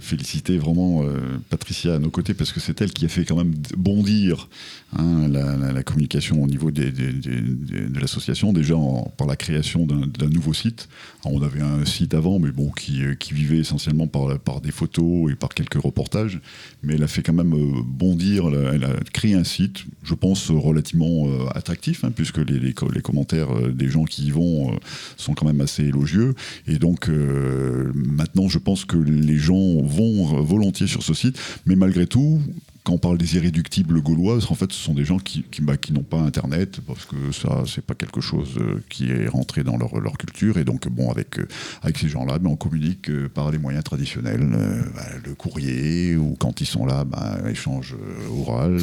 féliciter 0.00 0.58
vraiment 0.58 1.02
euh, 1.02 1.38
Patricia 1.50 1.94
à 1.94 1.98
nos 1.98 2.10
côtés 2.10 2.34
parce 2.34 2.52
que 2.52 2.60
c'est 2.60 2.80
elle 2.80 2.92
qui 2.92 3.04
a 3.04 3.08
fait 3.08 3.24
quand 3.24 3.36
même 3.36 3.54
bondir 3.76 4.48
hein, 4.98 5.28
la, 5.28 5.82
communication 5.82 6.42
au 6.42 6.46
niveau 6.46 6.70
de 6.70 8.00
l'association, 8.00 8.52
déjà 8.52 8.74
par 9.16 9.26
la 9.26 9.36
création 9.36 9.86
d'un 9.86 10.28
nouveau 10.28 10.52
site. 10.52 10.88
on 11.24 11.40
avait 11.42 11.60
un 11.60 11.84
site 11.84 12.14
avant, 12.14 12.38
mais 12.38 12.50
bon, 12.50 12.70
qui, 12.70 13.02
qui 13.18 13.34
vivait 13.34 13.58
essentiellement 13.58 14.06
par, 14.06 14.60
des 14.60 14.72
photos 14.72 15.30
et 15.30 15.36
par 15.36 15.50
quelques 15.50 15.80
reportages, 15.80 16.40
mais 16.82 16.94
elle 16.94 17.02
a 17.02 17.08
fait 17.08 17.22
quand 17.22 17.32
même 17.32 17.54
bondir, 17.84 18.48
elle 18.48 18.84
a, 18.84 18.96
créé 19.12 19.34
un 19.34 19.44
site, 19.44 19.84
je 20.02 20.14
pense, 20.14 20.50
relativement 20.50 21.28
attractif, 21.54 22.04
hein, 22.04 22.10
puisque 22.14 22.38
les, 22.38 22.72
commentaires 22.72 23.50
euh, 23.56 23.72
des 23.72 23.88
gens 23.88 24.04
qui 24.04 24.26
y 24.26 24.30
vont 24.30 24.72
euh, 24.72 24.76
sont 25.16 25.34
quand 25.34 25.46
même 25.46 25.60
assez 25.60 25.84
élogieux. 25.84 26.34
Et 26.66 26.78
donc 26.78 27.08
euh, 27.08 27.92
maintenant, 27.94 28.48
je 28.48 28.58
pense 28.58 28.84
que 28.84 28.96
les 28.96 29.38
gens 29.38 29.80
vont 29.82 30.42
volontiers 30.42 30.86
sur 30.86 31.02
ce 31.02 31.14
site, 31.14 31.38
mais 31.66 31.76
malgré 31.76 32.06
tout, 32.06 32.40
quand 32.86 32.92
on 32.92 32.98
parle 32.98 33.18
des 33.18 33.34
irréductibles 33.34 34.00
gaulois, 34.00 34.38
en 34.48 34.54
fait, 34.54 34.72
ce 34.72 34.78
sont 34.78 34.94
des 34.94 35.04
gens 35.04 35.18
qui, 35.18 35.42
qui, 35.42 35.60
bah, 35.60 35.76
qui 35.76 35.92
n'ont 35.92 36.04
pas 36.04 36.20
Internet, 36.20 36.78
parce 36.86 37.04
que 37.04 37.32
ça, 37.32 37.64
c'est 37.66 37.84
pas 37.84 37.96
quelque 37.96 38.20
chose 38.20 38.60
qui 38.88 39.10
est 39.10 39.26
rentré 39.26 39.64
dans 39.64 39.76
leur, 39.76 39.98
leur 39.98 40.16
culture. 40.16 40.56
Et 40.56 40.64
donc, 40.64 40.86
bon, 40.86 41.10
avec, 41.10 41.40
avec 41.82 41.98
ces 41.98 42.08
gens-là, 42.08 42.38
ben, 42.38 42.50
on 42.50 42.56
communique 42.56 43.10
par 43.34 43.50
les 43.50 43.58
moyens 43.58 43.82
traditionnels, 43.82 44.48
bah, 44.94 45.02
le 45.24 45.34
courrier, 45.34 46.16
ou 46.16 46.36
quand 46.38 46.60
ils 46.60 46.66
sont 46.66 46.86
là, 46.86 47.02
bah, 47.04 47.40
échange 47.50 47.96
oral. 48.30 48.80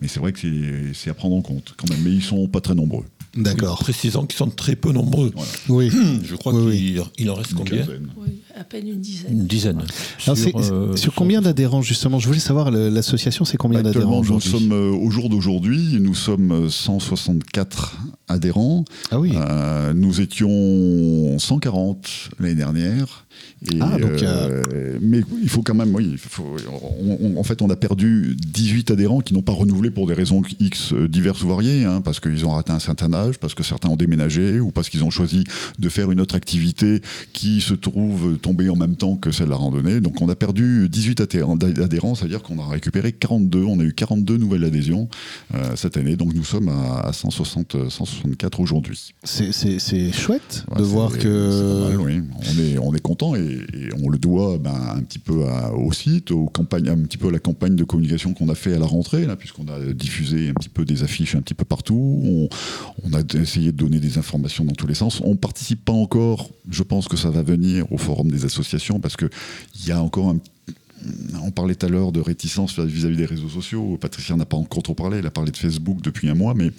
mais 0.00 0.08
c'est 0.08 0.18
vrai 0.18 0.32
que 0.32 0.40
c'est 0.92 1.10
à 1.10 1.14
prendre 1.14 1.36
en 1.36 1.42
compte 1.42 1.74
quand 1.76 1.88
même. 1.90 2.00
Mais 2.02 2.10
ils 2.10 2.24
sont 2.24 2.48
pas 2.48 2.60
très 2.60 2.74
nombreux. 2.74 3.04
D'accord. 3.36 3.78
précisant 3.78 4.26
qu'ils 4.26 4.36
sont 4.36 4.50
très 4.50 4.76
peu 4.76 4.92
nombreux. 4.92 5.32
Oui. 5.68 5.90
Je 6.24 6.34
crois 6.34 6.52
qu'il 6.52 7.30
en 7.30 7.34
reste 7.34 7.54
combien? 7.54 7.82
À 8.51 8.51
peine 8.72 8.88
une 8.88 9.00
dizaine. 9.00 9.32
Une 9.32 9.46
dizaine. 9.46 9.82
sur, 10.18 10.32
euh, 10.34 10.94
combien 11.14 11.42
d'adhérents 11.42 11.82
justement? 11.82 12.18
Je 12.18 12.26
voulais 12.26 12.40
savoir, 12.40 12.70
l'association, 12.70 13.44
c'est 13.44 13.58
combien 13.58 13.82
d'adhérents 13.82 14.20
aujourd'hui? 14.20 14.50
Nous 14.50 14.58
sommes, 14.58 14.72
euh, 14.72 14.90
au 14.90 15.10
jour 15.10 15.28
d'aujourd'hui, 15.28 15.98
nous 16.00 16.14
sommes 16.14 16.70
164 16.70 17.98
adhérents. 18.28 18.84
Ah 19.10 19.20
oui. 19.20 19.32
Euh, 19.34 19.92
nous 19.92 20.20
étions 20.20 21.38
140 21.38 22.08
l'année 22.40 22.54
dernière. 22.54 23.26
ah, 23.80 23.98
donc 23.98 24.22
euh, 24.22 24.98
mais 25.00 25.20
il 25.42 25.48
faut 25.48 25.62
quand 25.62 25.74
même, 25.74 25.94
oui, 25.94 26.16
en 27.36 27.42
fait, 27.42 27.62
on 27.62 27.70
a 27.70 27.76
perdu 27.76 28.36
18 28.38 28.90
adhérents 28.90 29.20
qui 29.20 29.34
n'ont 29.34 29.42
pas 29.42 29.52
renouvelé 29.52 29.90
pour 29.90 30.06
des 30.06 30.14
raisons 30.14 30.42
X 30.60 30.94
diverses 30.94 31.42
ou 31.42 31.48
variées, 31.48 31.84
hein, 31.84 32.00
parce 32.00 32.20
qu'ils 32.20 32.44
ont 32.46 32.56
atteint 32.56 32.74
un 32.74 32.80
certain 32.80 33.12
âge, 33.12 33.38
parce 33.38 33.54
que 33.54 33.62
certains 33.62 33.88
ont 33.88 33.96
déménagé, 33.96 34.60
ou 34.60 34.70
parce 34.70 34.88
qu'ils 34.88 35.04
ont 35.04 35.10
choisi 35.10 35.44
de 35.78 35.88
faire 35.88 36.10
une 36.10 36.20
autre 36.20 36.34
activité 36.34 37.00
qui 37.32 37.60
se 37.60 37.74
trouve 37.74 38.38
en 38.70 38.76
même 38.76 38.96
temps 38.96 39.16
que 39.16 39.30
celle 39.30 39.46
de 39.46 39.50
la 39.50 39.56
randonnée. 39.56 40.00
Donc 40.00 40.20
on 40.20 40.28
a 40.28 40.34
perdu 40.34 40.88
18 40.88 41.20
adhérents, 41.20 42.14
c'est-à-dire 42.14 42.42
qu'on 42.42 42.58
a 42.58 42.66
récupéré 42.66 43.12
42, 43.12 43.62
on 43.62 43.80
a 43.80 43.82
eu 43.82 43.92
42 43.92 44.36
nouvelles 44.36 44.64
adhésions 44.64 45.08
euh, 45.54 45.76
cette 45.76 45.96
année, 45.96 46.16
donc 46.16 46.34
nous 46.34 46.44
sommes 46.44 46.68
à, 46.68 47.12
160, 47.12 47.88
164 47.90 48.60
aujourd'hui. 48.60 49.14
C'est 49.24 50.12
chouette 50.12 50.64
de 50.76 50.82
voir 50.82 51.16
que... 51.18 51.96
oui. 51.96 52.20
On 52.34 52.60
est, 52.60 52.78
on 52.78 52.94
est 52.94 53.00
content 53.00 53.34
et, 53.36 53.60
on 54.02 54.08
le 54.08 54.18
doit 54.18 54.58
ben, 54.58 54.74
un 54.96 55.02
petit 55.02 55.18
peu 55.18 55.44
au 55.74 55.92
site, 55.92 56.30
aux 56.30 56.46
campagnes, 56.46 56.88
un 56.88 56.98
petit 56.98 57.18
peu 57.18 57.28
à 57.28 57.30
la 57.30 57.38
campagne 57.38 57.76
de 57.76 57.84
communication 57.84 58.34
qu'on 58.34 58.48
a 58.48 58.54
fait 58.54 58.74
à 58.74 58.78
la 58.78 58.86
rentrée, 58.86 59.26
puisqu'on 59.36 59.66
a 59.68 59.92
diffusé 59.92 60.48
un 60.48 60.54
petit 60.54 60.68
peu 60.68 60.84
des 60.84 61.02
affiches 61.02 61.34
un 61.34 61.40
petit 61.40 61.54
peu 61.54 61.64
partout. 61.64 62.20
On, 62.24 62.48
on, 63.04 63.12
a 63.14 63.20
essayé 63.34 63.72
de 63.72 63.76
donner 63.76 63.98
des 63.98 64.18
informations 64.18 64.64
dans 64.64 64.72
tous 64.72 64.86
les 64.86 64.94
sens. 64.94 65.20
On 65.24 65.36
participe 65.36 65.84
pas 65.84 65.92
encore, 65.92 66.50
je 66.68 66.82
pense 66.82 67.08
que 67.08 67.16
ça 67.16 67.30
va 67.30 67.42
venir 67.42 67.90
au 67.92 67.98
forum 67.98 68.30
des 68.30 68.44
associations, 68.44 68.51
parce 69.00 69.16
qu'il 69.16 69.30
y 69.86 69.92
a 69.92 70.00
encore 70.00 70.28
un 70.28 70.38
on 71.42 71.50
parlait 71.50 71.74
tout 71.74 71.86
à 71.86 71.88
l'heure 71.88 72.12
de 72.12 72.20
réticence 72.20 72.78
vis-à-vis 72.78 73.16
des 73.16 73.26
réseaux 73.26 73.48
sociaux. 73.48 73.98
Patricia 74.00 74.36
n'a 74.36 74.46
pas 74.46 74.56
encore 74.56 74.82
trop 74.82 74.94
parlé. 74.94 75.18
Elle 75.18 75.26
a 75.26 75.30
parlé 75.30 75.50
de 75.50 75.56
Facebook 75.56 76.00
depuis 76.02 76.28
un 76.28 76.34
mois, 76.34 76.54
mais 76.54 76.70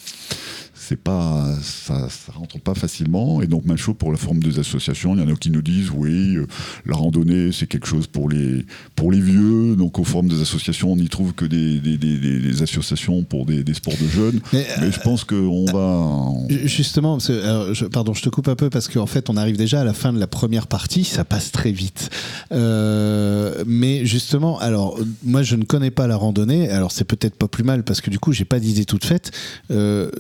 c'est 0.76 0.98
pas, 0.98 1.48
ça, 1.62 2.10
ça 2.10 2.32
rentre 2.34 2.60
pas 2.60 2.74
facilement. 2.74 3.42
Et 3.42 3.48
donc, 3.48 3.66
même 3.66 3.78
chose 3.78 3.96
pour 3.98 4.12
la 4.12 4.18
forme 4.18 4.40
des 4.40 4.60
associations. 4.60 5.16
Il 5.16 5.22
y 5.22 5.24
en 5.24 5.34
a 5.34 5.36
qui 5.36 5.50
nous 5.50 5.62
disent, 5.62 5.92
oui, 5.96 6.36
euh, 6.36 6.48
la 6.86 6.96
randonnée, 6.96 7.52
c'est 7.52 7.68
quelque 7.68 7.88
chose 7.88 8.08
pour 8.08 8.30
les, 8.30 8.66
pour 8.96 9.12
les 9.12 9.22
vieux. 9.22 9.76
Donc, 9.76 10.00
au 10.00 10.04
forum 10.04 10.28
des 10.28 10.42
associations, 10.42 10.92
on 10.92 10.96
n'y 10.96 11.10
trouve 11.10 11.34
que 11.34 11.46
des, 11.46 11.80
des, 11.80 11.98
des, 11.98 12.62
associations 12.62 13.24
pour 13.24 13.46
des, 13.46 13.64
sports 13.74 13.96
de 14.02 14.08
jeunes. 14.08 14.42
Mais, 14.52 14.66
je 14.82 14.86
euh, 14.86 15.04
pense 15.04 15.24
qu'on 15.24 15.66
va. 15.66 16.58
Justement, 16.66 17.20
je, 17.20 17.86
pardon, 17.86 18.14
je 18.14 18.22
te 18.22 18.30
coupe 18.30 18.48
un 18.48 18.56
peu 18.56 18.70
parce 18.70 18.88
qu'en 18.88 19.08
fait, 19.08 19.30
on 19.30 19.38
arrive 19.38 19.58
déjà 19.58 19.82
à 19.82 19.84
la 19.84 19.94
fin 19.94 20.12
de 20.12 20.20
la 20.20 20.28
première 20.28 20.68
partie. 20.68 21.04
Ça 21.04 21.24
passe 21.24 21.52
très 21.52 21.72
vite. 21.72 22.10
Euh, 22.54 23.64
mais 23.66 24.06
justement, 24.06 24.60
alors, 24.60 25.00
moi, 25.24 25.44
je 25.44 25.56
ne 25.56 25.64
connais 25.64 25.92
pas 25.92 26.08
la 26.08 26.16
randonnée. 26.16 26.70
Alors, 26.70 26.92
c'est 26.92 27.06
peut-être 27.06 27.36
pas 27.36 27.48
plus 27.48 27.64
mal 27.64 27.84
parce 27.84 28.02
que 28.02 28.10
du 28.10 28.20
coup, 28.20 28.32
j'ai 28.32 28.46
pas 28.46 28.60
d'idée 28.60 28.86
toute 28.86 29.06
faite. 29.06 29.32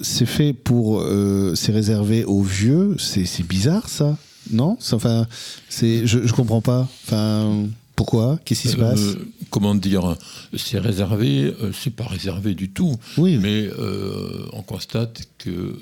c'est 0.01 0.25
fait 0.25 0.53
pour 0.53 1.01
euh, 1.01 1.53
c'est 1.55 1.71
réservé 1.71 2.25
aux 2.25 2.41
vieux, 2.41 2.95
c'est 2.97 3.47
bizarre 3.47 3.89
ça, 3.89 4.17
non? 4.51 4.77
Enfin, 4.91 5.27
c'est 5.69 6.05
je, 6.05 6.25
je 6.25 6.33
comprends 6.33 6.61
pas. 6.61 6.87
Enfin, 7.05 7.65
pourquoi? 7.95 8.39
Qu'est-ce 8.43 8.63
qui 8.63 8.67
se 8.69 8.77
passe? 8.77 8.99
euh, 9.01 9.27
comment 9.51 9.75
dire, 9.75 10.15
c'est 10.55 10.79
réservé, 10.79 11.53
euh, 11.61 11.71
c'est 11.73 11.95
pas 11.95 12.05
réservé 12.05 12.55
du 12.55 12.69
tout. 12.71 12.95
Oui. 13.17 13.37
Mais 13.41 13.67
euh, 13.77 14.45
on 14.53 14.61
constate 14.63 15.21
que 15.37 15.49
euh, 15.49 15.75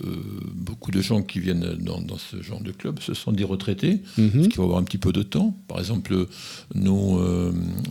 beaucoup 0.53 0.91
de 0.91 1.01
gens 1.01 1.21
qui 1.23 1.39
viennent 1.39 1.77
dans, 1.79 2.01
dans 2.01 2.17
ce 2.17 2.41
genre 2.41 2.61
de 2.61 2.71
club, 2.71 2.99
ce 3.01 3.13
sont 3.13 3.31
des 3.31 3.43
retraités, 3.45 4.01
Mhm. 4.17 4.31
parce 4.31 4.43
qu'il 4.47 4.55
faut 4.55 4.63
avoir 4.63 4.79
un 4.79 4.83
petit 4.83 4.97
peu 4.97 5.13
de 5.13 5.23
temps. 5.23 5.55
Par 5.67 5.79
exemple, 5.79 6.27
nous, 6.75 7.19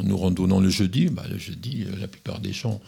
nous 0.04 0.16
randonnons 0.16 0.60
le 0.60 0.68
jeudi. 0.70 1.06
Bah, 1.06 1.24
le 1.30 1.38
jeudi, 1.38 1.84
la 2.00 2.06
plupart 2.08 2.40
des 2.40 2.52
gens 2.52 2.80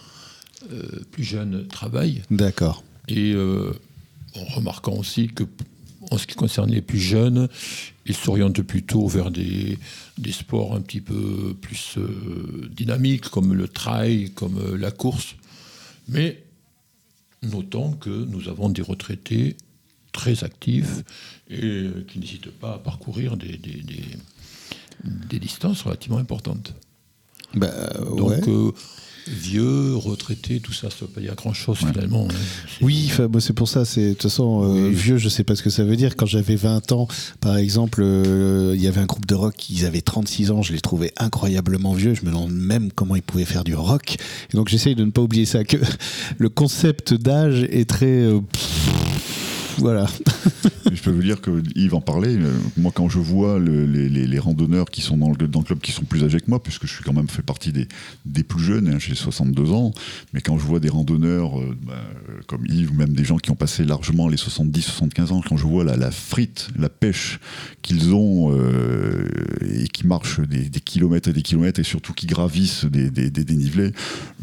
plus 1.11 1.25
jeunes 1.25 1.67
travaillent. 1.69 2.23
D'accord. 2.31 2.85
Et 3.09 3.35
en 4.37 4.45
remarquant 4.55 4.95
aussi 4.97 5.29
que, 5.29 5.45
en 6.13 6.19
ce 6.19 6.27
qui 6.27 6.35
concerne 6.35 6.71
les 6.71 6.83
plus 6.83 6.99
jeunes, 6.99 7.49
ils 8.05 8.15
s'orientent 8.15 8.61
plutôt 8.63 9.07
vers 9.09 9.31
des, 9.31 9.79
sports 10.31 10.75
un 10.75 10.83
petit 10.83 11.01
peu 11.01 11.57
plus 11.61 11.97
euh, 11.97 12.69
dynamiques, 12.71 13.29
comme 13.29 13.55
le 13.55 13.67
trail, 13.67 14.31
comme 14.35 14.59
euh, 14.59 14.77
la 14.77 14.91
course. 14.91 15.37
Mais 16.09 16.43
notons 17.43 17.93
que 17.93 18.11
nous 18.11 18.49
avons 18.49 18.69
des 18.69 18.83
retraités 18.83 19.57
très 20.13 20.45
actifs 20.45 21.03
et 21.49 21.65
euh, 21.65 22.07
qui 22.07 22.19
n'hésitent 22.19 22.51
pas 22.51 22.75
à 22.75 22.79
parcourir 22.79 23.39
des 23.39 23.59
distances 25.39 25.83
relativement 25.83 26.19
importantes. 26.19 26.75
Bah, 27.55 27.69
Donc, 28.17 28.31
ouais. 28.31 28.41
euh, 28.49 28.71
vieux, 29.29 29.95
retraités, 29.95 30.59
tout 30.59 30.73
ça, 30.73 30.91
ça 30.91 30.97
ne 31.03 31.07
veut 31.07 31.13
pas 31.13 31.21
dire 31.21 31.35
grand-chose 31.37 31.79
finalement. 31.79 32.27
hein. 32.29 32.35
Oui, 32.81 33.09
c'est 33.39 33.53
pour 33.53 33.69
ça. 33.69 33.85
C'est 33.85 34.09
de 34.09 34.13
toute 34.15 34.23
façon 34.23 34.65
euh, 34.65 34.89
Oui. 34.89 34.95
vieux. 34.95 35.17
Je 35.19 35.29
sais 35.29 35.45
pas 35.45 35.55
ce 35.55 35.63
que 35.63 35.71
ça 35.71 35.85
veut 35.85 35.95
dire. 35.95 36.17
Quand 36.17 36.27
j'avais 36.27 36.57
20 36.57 36.91
ans, 36.93 37.07
par 37.41 37.57
exemple, 37.57 38.01
euh, 38.03 38.73
il 38.75 38.83
y 38.83 38.89
avait 38.89 39.01
un 39.01 39.07
groupe 39.07 39.27
de 39.27 39.35
rock. 39.37 39.71
Ils 39.71 39.85
avaient 39.87 40.01
36 40.01 40.51
ans. 40.51 40.63
Je 40.63 40.73
les 40.73 40.81
trouvais 40.81 41.13
incroyablement 41.19 41.93
vieux. 41.93 42.15
Je 42.15 42.23
me 42.23 42.27
demande 42.31 42.53
même 42.53 42.91
comment 42.93 43.15
ils 43.15 43.23
pouvaient 43.23 43.45
faire 43.45 43.63
du 43.65 43.75
rock. 43.77 44.17
Et 44.53 44.57
donc 44.57 44.69
j'essaye 44.69 44.97
de 44.97 45.05
ne 45.05 45.11
pas 45.13 45.23
oublier 45.23 45.45
ça. 45.47 45.63
Que 45.63 45.77
le 46.39 46.49
concept 46.49 47.15
d'âge 47.15 47.63
est 47.71 47.89
très 47.89 48.27
voilà. 49.79 50.07
Je 50.93 51.01
peux 51.03 51.11
vous 51.11 51.23
dire 51.23 51.41
que 51.41 51.63
Yves 51.75 51.95
en 51.95 52.01
parlait. 52.01 52.37
euh, 52.37 52.53
Moi, 52.77 52.93
quand 52.95 53.09
je 53.09 53.19
vois 53.19 53.59
le- 53.59 53.87
les, 53.87 54.39
randonneurs 54.39 54.91
qui 54.91 55.01
sont 55.01 55.17
dans 55.17 55.31
le, 55.31 55.49
dans 55.49 55.61
le 55.61 55.65
club, 55.65 55.79
qui 55.81 55.93
sont 55.93 56.05
plus 56.05 56.25
âgés 56.25 56.41
que 56.41 56.49
moi, 56.51 56.63
puisque 56.63 56.87
je 56.87 56.93
suis 56.93 57.05
quand 57.05 57.13
même 57.13 57.29
fait 57.29 57.43
partie 57.43 57.73
des, 57.73 57.87
des 58.27 58.43
plus 58.43 58.63
jeunes, 58.63 58.89
hein, 58.89 58.99
j'ai 58.99 59.15
62 59.15 59.71
ans, 59.73 59.93
mais 60.35 60.41
quand 60.41 60.59
je 60.59 60.65
vois 60.65 60.81
des 60.81 60.89
randonneurs 60.89 61.59
euh, 61.61 61.77
bah, 61.87 61.95
euh, 62.29 62.41
comme 62.47 62.67
Yves, 62.67 62.91
ou 62.91 62.95
même 62.95 63.13
des 63.15 63.25
gens 63.25 63.39
qui 63.39 63.51
ont 63.51 63.55
passé 63.57 63.85
largement 63.85 64.29
les 64.29 64.37
70-75 64.37 65.33
ans, 65.33 65.41
quand 65.49 65.57
je 65.57 65.65
vois 65.67 65.85
la, 65.85 65.97
la 65.97 66.11
frite, 66.11 66.69
la 66.79 66.89
pêche 66.89 67.39
qu'ils 67.83 68.15
ont 68.15 68.53
et 69.63 69.89
qui 69.89 70.07
marchent 70.07 70.41
des, 70.41 70.69
kilomètres 70.81 71.29
et 71.29 71.33
des 71.33 71.43
kilomètres, 71.43 71.81
et 71.81 71.85
surtout 71.85 72.13
qui 72.13 72.27
gravissent 72.27 72.85
des, 72.85 73.11
des- 73.11 73.31
dénivelés, 73.31 73.93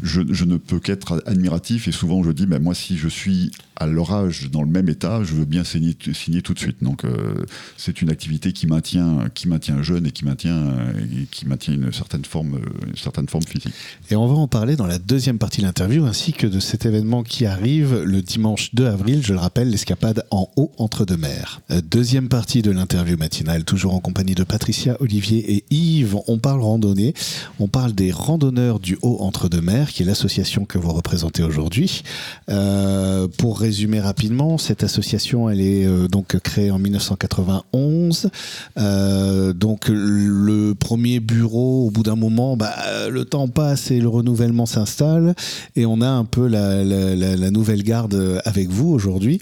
je, 0.02 0.20
ne 0.44 0.56
peux 0.56 0.78
qu'être 0.80 1.22
admiratif. 1.26 1.88
Et 1.88 1.92
souvent, 1.92 2.22
je 2.22 2.30
dis, 2.32 2.46
ben, 2.46 2.62
moi, 2.62 2.74
si 2.74 2.96
je 2.96 3.08
suis 3.08 3.50
à 3.76 3.86
leur 3.86 4.12
âge 4.12 4.50
dans 4.50 4.62
le 4.62 4.68
même 4.68 4.88
état, 4.88 5.19
je 5.24 5.34
veux 5.34 5.44
bien 5.44 5.64
signer, 5.64 5.96
signer 6.12 6.42
tout 6.42 6.54
de 6.54 6.58
suite. 6.58 6.78
Donc, 6.82 7.04
euh, 7.04 7.44
c'est 7.76 8.02
une 8.02 8.10
activité 8.10 8.52
qui 8.52 8.66
maintient, 8.66 9.28
qui 9.34 9.48
maintient 9.48 9.82
jeune 9.82 10.06
et 10.06 10.10
qui 10.10 10.24
maintient, 10.24 10.74
et 10.98 11.26
qui 11.30 11.46
maintient 11.46 11.74
une 11.74 11.92
certaine 11.92 12.24
forme, 12.24 12.60
une 12.86 12.96
certaine 12.96 13.28
forme 13.28 13.44
physique. 13.44 13.72
Et 14.10 14.16
on 14.16 14.26
va 14.26 14.34
en 14.34 14.48
parler 14.48 14.76
dans 14.76 14.86
la 14.86 14.98
deuxième 14.98 15.38
partie 15.38 15.60
de 15.60 15.66
l'interview, 15.66 16.04
ainsi 16.04 16.32
que 16.32 16.46
de 16.46 16.60
cet 16.60 16.86
événement 16.86 17.22
qui 17.22 17.46
arrive 17.46 18.02
le 18.02 18.22
dimanche 18.22 18.74
2 18.74 18.86
avril, 18.86 19.22
je 19.24 19.32
le 19.32 19.38
rappelle, 19.38 19.70
l'escapade 19.70 20.24
en 20.30 20.48
haut 20.56 20.72
entre 20.78 21.04
deux 21.04 21.16
mers. 21.16 21.60
Euh, 21.70 21.80
Deuxième 21.90 22.28
partie 22.28 22.62
de 22.62 22.70
l'interview 22.70 23.16
matinale, 23.16 23.64
toujours 23.64 23.94
en 23.94 24.00
compagnie 24.00 24.34
de 24.34 24.44
Patricia, 24.44 24.96
Olivier 25.00 25.54
et 25.54 25.64
Yves. 25.70 26.16
On 26.28 26.38
parle 26.38 26.60
randonnée, 26.60 27.14
on 27.58 27.68
parle 27.68 27.92
des 27.92 28.12
randonneurs 28.12 28.80
du 28.80 28.96
haut 29.02 29.18
entre 29.20 29.48
deux 29.48 29.60
mers, 29.60 29.90
qui 29.90 30.02
est 30.02 30.06
l'association 30.06 30.64
que 30.64 30.78
vous 30.78 30.92
représentez 30.92 31.42
aujourd'hui. 31.42 32.02
Euh, 32.48 33.28
pour 33.38 33.58
résumer 33.58 34.00
rapidement, 34.00 34.56
cette 34.58 34.84
association, 34.84 35.09
elle 35.12 35.60
est 35.60 35.86
euh, 35.86 36.08
donc 36.08 36.38
créée 36.40 36.70
en 36.70 36.78
1991. 36.78 38.30
Euh, 38.78 39.52
donc 39.52 39.88
le 39.88 40.74
premier 40.74 41.20
bureau, 41.20 41.86
au 41.86 41.90
bout 41.90 42.02
d'un 42.02 42.16
moment, 42.16 42.56
bah, 42.56 42.74
le 43.08 43.24
temps 43.24 43.48
passe 43.48 43.90
et 43.90 44.00
le 44.00 44.08
renouvellement 44.08 44.66
s'installe, 44.66 45.34
et 45.76 45.86
on 45.86 46.00
a 46.00 46.08
un 46.08 46.24
peu 46.24 46.46
la, 46.46 47.50
nouvelle 47.50 47.82
garde 47.82 48.40
avec 48.44 48.68
vous 48.68 48.88
aujourd'hui. 48.88 49.40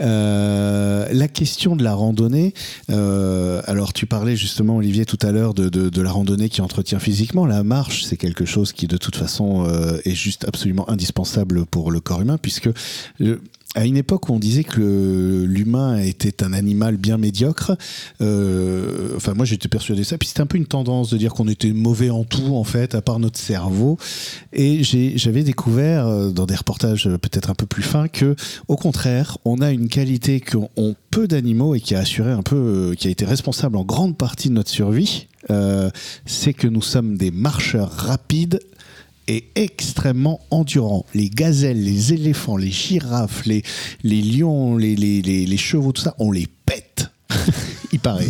Euh, 0.00 1.08
la 1.12 1.28
question 1.28 1.76
de 1.76 1.82
la 1.82 1.94
randonnée, 1.94 2.54
alors 2.88 3.92
tu 3.92 4.06
parlais 4.06 4.36
justement 4.36 4.76
Olivier 4.76 5.04
tout 5.04 5.18
à 5.22 5.32
l'heure 5.32 5.54
de, 5.54 6.02
la 6.02 6.10
randonnée 6.10 6.48
qui 6.48 6.60
entretient 6.60 6.98
physiquement, 6.98 7.46
la 7.46 7.62
marche 7.62 8.04
c'est 8.04 8.16
quelque 8.16 8.44
chose 8.44 8.72
qui 8.72 8.86
de 8.86 8.96
toute 8.96 9.16
façon 9.16 9.66
est 10.04 10.14
juste 10.14 10.44
absolument 10.46 10.88
indispensable 10.90 11.66
pour 11.66 11.90
le 11.90 12.00
corps 12.00 12.20
humain, 12.20 12.38
puisque 12.38 12.70
à 13.74 13.86
une 13.86 13.96
époque 13.96 14.28
où 14.28 14.32
on 14.34 14.38
disait 14.38 14.64
que 14.64 15.44
l'humain 15.48 15.98
était 15.98 16.42
un 16.44 16.52
animal 16.52 16.96
bien 16.96 17.16
médiocre, 17.16 17.72
euh, 18.20 19.14
enfin 19.16 19.32
moi 19.34 19.44
j'étais 19.46 19.68
persuadé 19.68 20.02
de 20.02 20.06
ça, 20.06 20.18
puis 20.18 20.28
c'était 20.28 20.42
un 20.42 20.46
peu 20.46 20.58
une 20.58 20.66
tendance 20.66 21.10
de 21.10 21.16
dire 21.16 21.32
qu'on 21.32 21.48
était 21.48 21.72
mauvais 21.72 22.10
en 22.10 22.24
tout 22.24 22.54
en 22.54 22.64
fait, 22.64 22.94
à 22.94 23.02
part 23.02 23.18
notre 23.18 23.38
cerveau. 23.38 23.98
Et 24.52 24.82
j'avais 24.82 25.42
découvert 25.42 26.06
euh, 26.06 26.30
dans 26.30 26.46
des 26.46 26.54
reportages 26.54 27.04
peut-être 27.04 27.50
un 27.50 27.54
peu 27.54 27.66
plus 27.66 27.82
fins 27.82 28.08
que, 28.08 28.36
au 28.68 28.76
contraire, 28.76 29.38
on 29.44 29.60
a 29.60 29.70
une 29.70 29.88
qualité 29.88 30.40
qu'ont 30.40 30.68
ont 30.76 30.94
peu 31.10 31.28
d'animaux 31.28 31.74
et 31.74 31.80
qui 31.80 31.94
a 31.94 32.00
assuré 32.00 32.30
un 32.32 32.42
peu, 32.42 32.56
euh, 32.56 32.94
qui 32.94 33.08
a 33.08 33.10
été 33.10 33.24
responsable 33.24 33.76
en 33.76 33.84
grande 33.84 34.16
partie 34.16 34.48
de 34.48 34.54
notre 34.54 34.70
survie. 34.70 35.28
euh, 35.50 35.90
c'est 36.26 36.52
que 36.52 36.68
nous 36.68 36.82
sommes 36.82 37.16
des 37.16 37.30
marcheurs 37.30 37.90
rapides 37.90 38.60
et 39.28 39.44
extrêmement 39.54 40.40
endurants. 40.50 41.06
Les 41.14 41.30
gazelles, 41.30 41.82
les 41.82 42.12
éléphants, 42.12 42.56
les 42.56 42.70
girafes, 42.70 43.44
les, 43.46 43.62
les 44.02 44.22
lions, 44.22 44.76
les, 44.76 44.96
les, 44.96 45.22
les, 45.22 45.46
les 45.46 45.56
chevaux, 45.56 45.92
tout 45.92 46.02
ça, 46.02 46.14
on 46.18 46.32
les 46.32 46.46
pète. 46.66 47.10
Il 47.92 48.00
paraît. 48.00 48.28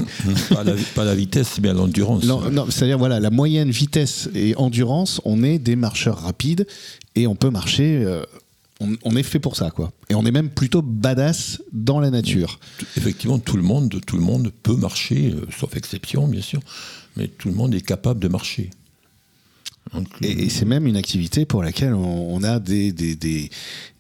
pas, 0.51 0.65
la, 0.65 0.75
pas 0.95 1.05
la 1.05 1.15
vitesse, 1.15 1.59
mais 1.61 1.73
l'endurance. 1.73 2.25
Non, 2.25 2.51
non, 2.51 2.67
c'est-à-dire 2.71 2.99
voilà, 2.99 3.21
la 3.21 3.31
moyenne 3.31 3.71
vitesse 3.71 4.29
et 4.35 4.55
endurance, 4.57 5.21
on 5.25 5.43
est 5.43 5.59
des 5.59 5.77
marcheurs 5.77 6.19
rapides 6.19 6.67
et 7.15 7.27
on 7.27 7.35
peut 7.35 7.51
marcher. 7.51 8.03
euh, 8.05 8.23
on, 8.81 8.97
on 9.05 9.17
est 9.17 9.23
fait 9.23 9.39
pour 9.39 9.57
ça, 9.57 9.71
quoi. 9.71 9.93
Et 10.09 10.15
on 10.15 10.25
est 10.27 10.31
même 10.33 10.51
plutôt 10.51 10.83
badass 10.83 11.63
dans 11.73 12.01
la 12.01 12.11
nature. 12.11 12.59
Effectivement, 12.97 13.39
tout 13.39 13.57
le 13.57 13.63
monde, 13.63 14.01
tout 14.07 14.17
le 14.17 14.23
monde 14.23 14.53
peut 14.63 14.77
marcher, 14.77 15.33
euh, 15.35 15.47
sauf 15.59 15.77
exception, 15.77 16.27
bien 16.27 16.43
sûr, 16.43 16.61
mais 17.17 17.29
tout 17.29 17.49
le 17.49 17.55
monde 17.55 17.75
est 17.75 17.81
capable 17.81 18.21
de 18.21 18.29
marcher. 18.29 18.71
Et, 20.23 20.49
c'est 20.49 20.65
même 20.65 20.87
une 20.87 20.97
activité 20.97 21.45
pour 21.45 21.63
laquelle 21.63 21.95
on, 21.95 22.43
a 22.43 22.59
des, 22.61 22.93
des, 22.93 23.15
des, 23.15 23.51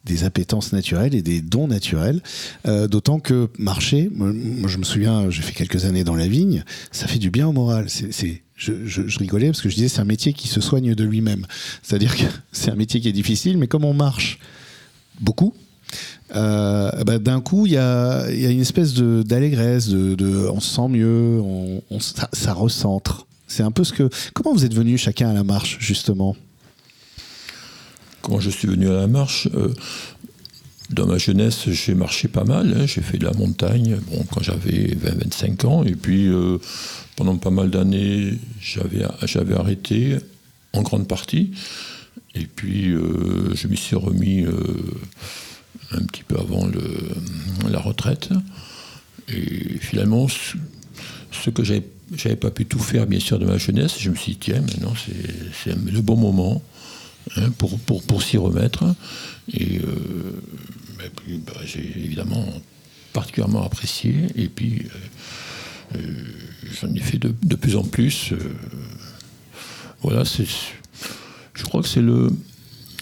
des 0.04 0.24
appétences 0.24 0.72
naturelles 0.72 1.14
et 1.14 1.22
des 1.22 1.40
dons 1.40 1.68
naturels. 1.68 2.22
Euh, 2.66 2.88
D'autant 2.88 3.20
que 3.20 3.48
marcher, 3.58 4.08
moi, 4.12 4.32
je 4.68 4.78
me 4.78 4.84
souviens, 4.84 5.30
j'ai 5.30 5.42
fait 5.42 5.52
quelques 5.52 5.84
années 5.84 6.04
dans 6.04 6.14
la 6.16 6.28
vigne, 6.28 6.64
ça 6.90 7.06
fait 7.06 7.18
du 7.18 7.30
bien 7.30 7.46
au 7.46 7.52
moral. 7.52 7.86
C'est, 7.88 8.42
je, 8.56 9.18
rigolais 9.18 9.46
parce 9.46 9.60
que 9.60 9.68
je 9.68 9.74
disais 9.74 9.88
c'est 9.88 10.00
un 10.00 10.04
métier 10.04 10.32
qui 10.32 10.48
se 10.48 10.60
soigne 10.60 10.94
de 10.94 11.04
lui-même. 11.04 11.46
C'est-à-dire 11.82 12.16
que 12.16 12.24
c'est 12.52 12.70
un 12.70 12.76
métier 12.76 13.00
qui 13.00 13.08
est 13.08 13.12
difficile, 13.12 13.58
mais 13.58 13.66
comme 13.66 13.84
on 13.84 13.94
marche 13.94 14.38
beaucoup, 15.20 15.54
euh, 16.34 16.90
bah, 17.04 17.18
d'un 17.18 17.40
coup, 17.40 17.66
il 17.66 17.72
y 17.72 17.74
y 17.74 17.78
a 17.78 18.50
une 18.50 18.60
espèce 18.60 18.94
d'allégresse, 18.94 19.88
de, 19.88 20.14
de- 20.14 20.48
on 20.48 20.60
se 20.60 20.74
sent 20.74 20.88
mieux, 20.88 21.40
on, 21.40 21.82
ça 22.00 22.52
recentre. 22.54 23.26
C'est 23.52 23.62
un 23.62 23.70
peu 23.70 23.84
ce 23.84 23.92
que. 23.92 24.08
Comment 24.32 24.54
vous 24.54 24.64
êtes 24.64 24.72
venus 24.72 25.02
chacun 25.02 25.28
à 25.28 25.34
la 25.34 25.44
marche, 25.44 25.76
justement? 25.78 26.34
Quand 28.22 28.40
je 28.40 28.48
suis 28.48 28.66
venu 28.66 28.88
à 28.88 28.94
la 28.94 29.06
marche, 29.06 29.46
euh, 29.52 29.74
dans 30.88 31.06
ma 31.06 31.18
jeunesse, 31.18 31.68
j'ai 31.68 31.94
marché 31.94 32.28
pas 32.28 32.44
mal. 32.44 32.74
hein. 32.74 32.86
J'ai 32.86 33.02
fait 33.02 33.18
de 33.18 33.24
la 33.26 33.34
montagne 33.34 33.98
bon, 34.10 34.24
quand 34.30 34.42
j'avais 34.42 34.96
20-25 34.96 35.66
ans. 35.66 35.84
Et 35.84 35.94
puis, 35.94 36.28
euh, 36.28 36.56
pendant 37.14 37.36
pas 37.36 37.50
mal 37.50 37.68
d'années, 37.68 38.38
j'avais 38.58 39.54
arrêté 39.54 40.16
en 40.72 40.80
grande 40.80 41.06
partie. 41.06 41.50
Et 42.34 42.46
puis, 42.46 42.88
euh, 42.88 43.54
je 43.54 43.68
m'y 43.68 43.76
suis 43.76 43.96
remis 43.96 44.46
un 45.90 46.02
petit 46.06 46.22
peu 46.22 46.38
avant 46.38 46.66
la 47.68 47.80
retraite. 47.80 48.30
Et 49.28 49.76
finalement, 49.78 50.26
ce, 51.30 51.50
que 51.50 51.64
j'avais 51.64 51.84
j'avais 52.14 52.36
pas 52.36 52.50
pu 52.50 52.66
tout 52.66 52.78
faire, 52.78 53.06
bien 53.06 53.20
sûr, 53.20 53.38
de 53.38 53.46
ma 53.46 53.56
jeunesse, 53.58 53.96
je 53.98 54.10
me 54.10 54.14
suis 54.16 54.32
dit, 54.32 54.38
tiens, 54.38 54.60
maintenant, 54.60 54.92
c'est 55.06 55.14
c'est 55.64 55.74
le 55.74 56.00
bon 56.02 56.16
moment 56.16 56.62
hein, 57.36 57.50
pour, 57.58 57.78
pour, 57.80 58.02
pour 58.02 58.22
s'y 58.22 58.36
remettre. 58.36 58.84
Et, 59.52 59.78
euh, 59.78 61.04
et 61.04 61.10
puis, 61.16 61.38
bah, 61.38 61.54
j'ai 61.64 61.80
évidemment 61.96 62.46
particulièrement 63.12 63.64
apprécié. 63.64 64.14
Et 64.36 64.48
puis, 64.48 64.82
euh, 65.94 65.98
euh, 65.98 66.24
j'en 66.80 66.92
ai 66.94 67.00
fait 67.00 67.18
de, 67.18 67.34
de 67.42 67.56
plus 67.56 67.76
en 67.76 67.82
plus. 67.84 68.32
voilà, 70.02 70.24
c'est, 70.24 70.46
je 71.54 71.62
crois 71.64 71.82
que 71.82 71.88
c'est 71.88 72.02
le, 72.02 72.30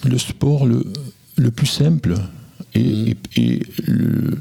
le 0.04 0.18
sport 0.18 0.66
le, 0.66 0.84
le 1.36 1.50
plus 1.50 1.66
simple 1.66 2.14
et, 2.74 3.10
et- 3.10 3.16
et 3.36 3.62
le- 3.86 4.38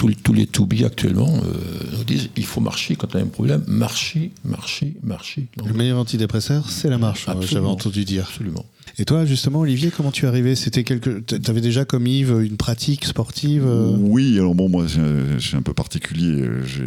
tous, 0.00 0.08
les- 0.08 0.14
tous 0.16 0.32
les 0.32 0.46
to-be 0.46 0.82
actuellement 0.86 1.28
euh, 1.28 1.96
nous 1.98 2.04
disent 2.04 2.30
il 2.34 2.46
faut 2.46 2.62
marcher 2.62 2.96
quand 2.96 3.14
on 3.14 3.18
a 3.18 3.22
un 3.22 3.26
problème. 3.26 3.62
Marcher, 3.68 4.30
marcher, 4.46 4.94
marcher. 5.02 5.46
Donc, 5.58 5.68
Le 5.68 5.74
meilleur 5.74 5.98
antidépresseur, 5.98 6.70
c'est 6.70 6.88
la 6.88 6.96
marche, 6.96 7.28
hein, 7.28 7.36
j'avais 7.42 7.66
entendu 7.66 8.06
dire. 8.06 8.24
Absolument. 8.26 8.64
Et 8.98 9.04
toi, 9.04 9.26
justement, 9.26 9.60
Olivier, 9.60 9.90
comment 9.94 10.10
tu 10.10 10.24
es 10.24 10.28
arrivé? 10.28 10.54
C'était 10.56 10.84
quelque... 10.84 11.20
T'avais 11.20 11.60
déjà 11.60 11.84
comme 11.84 12.06
Yves 12.06 12.40
une 12.42 12.56
pratique 12.56 13.04
sportive 13.04 13.64
euh? 13.66 13.94
Oui, 13.98 14.38
alors 14.38 14.54
bon, 14.54 14.68
moi, 14.70 14.86
suis 15.38 15.56
un 15.56 15.62
peu 15.62 15.74
particulier. 15.74 16.44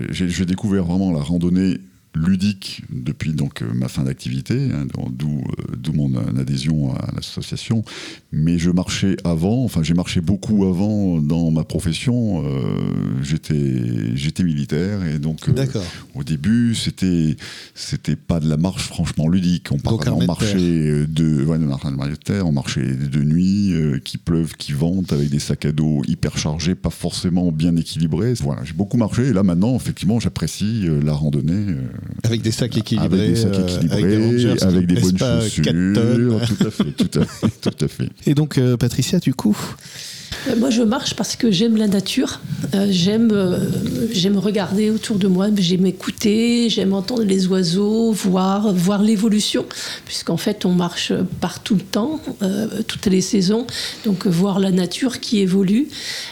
J'ai 0.10 0.46
découvert 0.46 0.84
vraiment 0.84 1.12
la 1.13 1.22
randonnée 1.22 1.77
ludique 2.15 2.84
depuis 2.91 3.34
donc 3.34 3.62
euh, 3.62 3.74
ma 3.74 3.88
fin 3.88 4.03
d'activité, 4.03 4.70
hein, 4.72 4.86
d'où 5.12 5.39
euh, 5.39 5.75
d'où 5.77 5.93
mon 5.93 6.15
adhésion 6.38 6.93
à 6.96 7.12
l'association. 7.15 7.84
Mais 8.32 8.58
je 8.60 8.70
marchais 8.70 9.15
avant, 9.24 9.63
enfin 9.63 9.82
j'ai 9.84 9.93
marché 9.93 10.22
beaucoup 10.22 10.65
avant 10.65 11.20
dans 11.22 11.50
ma 11.51 11.63
profession. 11.63 12.43
euh, 12.46 12.60
J'étais 13.24 14.15
j'étais 14.15 14.43
militaire 14.43 15.03
et 15.05 15.17
donc 15.20 15.39
euh, 15.50 15.53
au 16.15 16.24
début 16.24 16.75
c'était 16.75 17.36
c'était 17.74 18.15
pas 18.15 18.39
de 18.39 18.48
la 18.48 18.58
marche 18.58 18.84
franchement 18.88 19.27
ludique. 19.27 19.70
On, 19.72 19.77
parlait- 19.79 20.25
marchait 20.27 21.05
de 21.08 21.43
ouais, 21.46 21.58
de 21.58 22.15
terre, 22.15 22.48
on 22.48 22.51
marchait 22.51 22.93
de 22.96 23.20
nuit, 23.24 23.74
euh, 23.74 24.00
qui 24.00 24.17
pleuve, 24.17 24.53
qui 24.55 24.72
vente, 24.74 25.13
avec 25.13 25.29
des 25.29 25.39
sacs 25.39 25.65
à 25.65 25.72
dos 25.72 26.01
hyper 26.08 26.38
chargés, 26.38 26.75
pas 26.75 26.89
forcément 26.89 27.51
bien 27.51 27.75
équilibrés. 27.75 28.34
Voilà, 28.41 28.63
j'ai 28.63 28.74
beaucoup 28.74 28.98
marché 28.98 29.27
et 29.27 29.34
là 29.34 29.43
maintenant 29.43 29.75
effectivement 29.75 30.20
j'apprécie 30.20 30.88
la 31.03 31.13
randonnée. 31.13 31.75
Euh, 32.03 32.27
Avec 32.27 32.41
des 32.41 32.51
sacs 32.51 32.77
équilibrés, 32.77 33.19
avec 33.19 33.33
des 33.33 33.36
sacs 33.36 33.53
euh, 33.55 33.63
équilibrés, 33.67 33.98
avec 34.03 34.07
des 34.10 34.25
rangers 34.25 34.63
avec 34.63 34.86
des 34.88 35.01
bonnes 35.01 35.17
pas 35.17 35.41
chaussures. 35.41 35.63
4 35.63 35.74
tonnes. 35.93 36.39
Tout 36.48 36.67
à 36.67 36.72
fait, 36.72 36.91
tout 36.91 37.19
à 37.19 37.25
fait, 37.25 37.48
tout 37.62 37.86
à 37.86 37.88
fait. 37.88 38.10
Et 38.25 38.33
donc, 38.33 38.57
euh, 38.57 38.77
Patricia, 38.77 39.19
du 39.19 39.33
coup 39.33 39.57
Euh, 39.57 40.12
Moi, 40.57 40.69
je 40.69 40.81
marche 40.83 41.13
parce 41.15 41.35
que 41.35 41.51
j'aime 41.51 41.77
la 41.77 41.88
nature. 41.88 42.41
Euh, 42.75 42.88
j'aime, 42.89 43.29
euh, 43.31 43.57
j'aime 44.12 44.38
regarder 44.38 44.89
autour 44.89 45.17
de 45.17 45.27
moi, 45.27 45.47
j'aime 45.57 45.85
écouter, 45.85 46.69
j'aime 46.69 46.93
entendre 46.93 47.23
les 47.23 47.47
oiseaux, 47.47 48.12
voir, 48.12 48.73
voir 48.73 49.01
l'évolution, 49.01 49.65
puisqu'en 50.05 50.38
fait, 50.38 50.65
on 50.65 50.73
marche 50.73 51.13
partout 51.39 51.75
le 51.75 51.81
temps, 51.81 52.19
euh, 52.41 52.67
toutes 52.88 53.05
les 53.05 53.21
saisons. 53.21 53.65
Donc, 54.05 54.25
euh, 54.25 54.29
voir 54.29 54.59
la 54.59 54.71
nature 54.71 55.19
qui 55.19 55.39
évolue, 55.39 55.88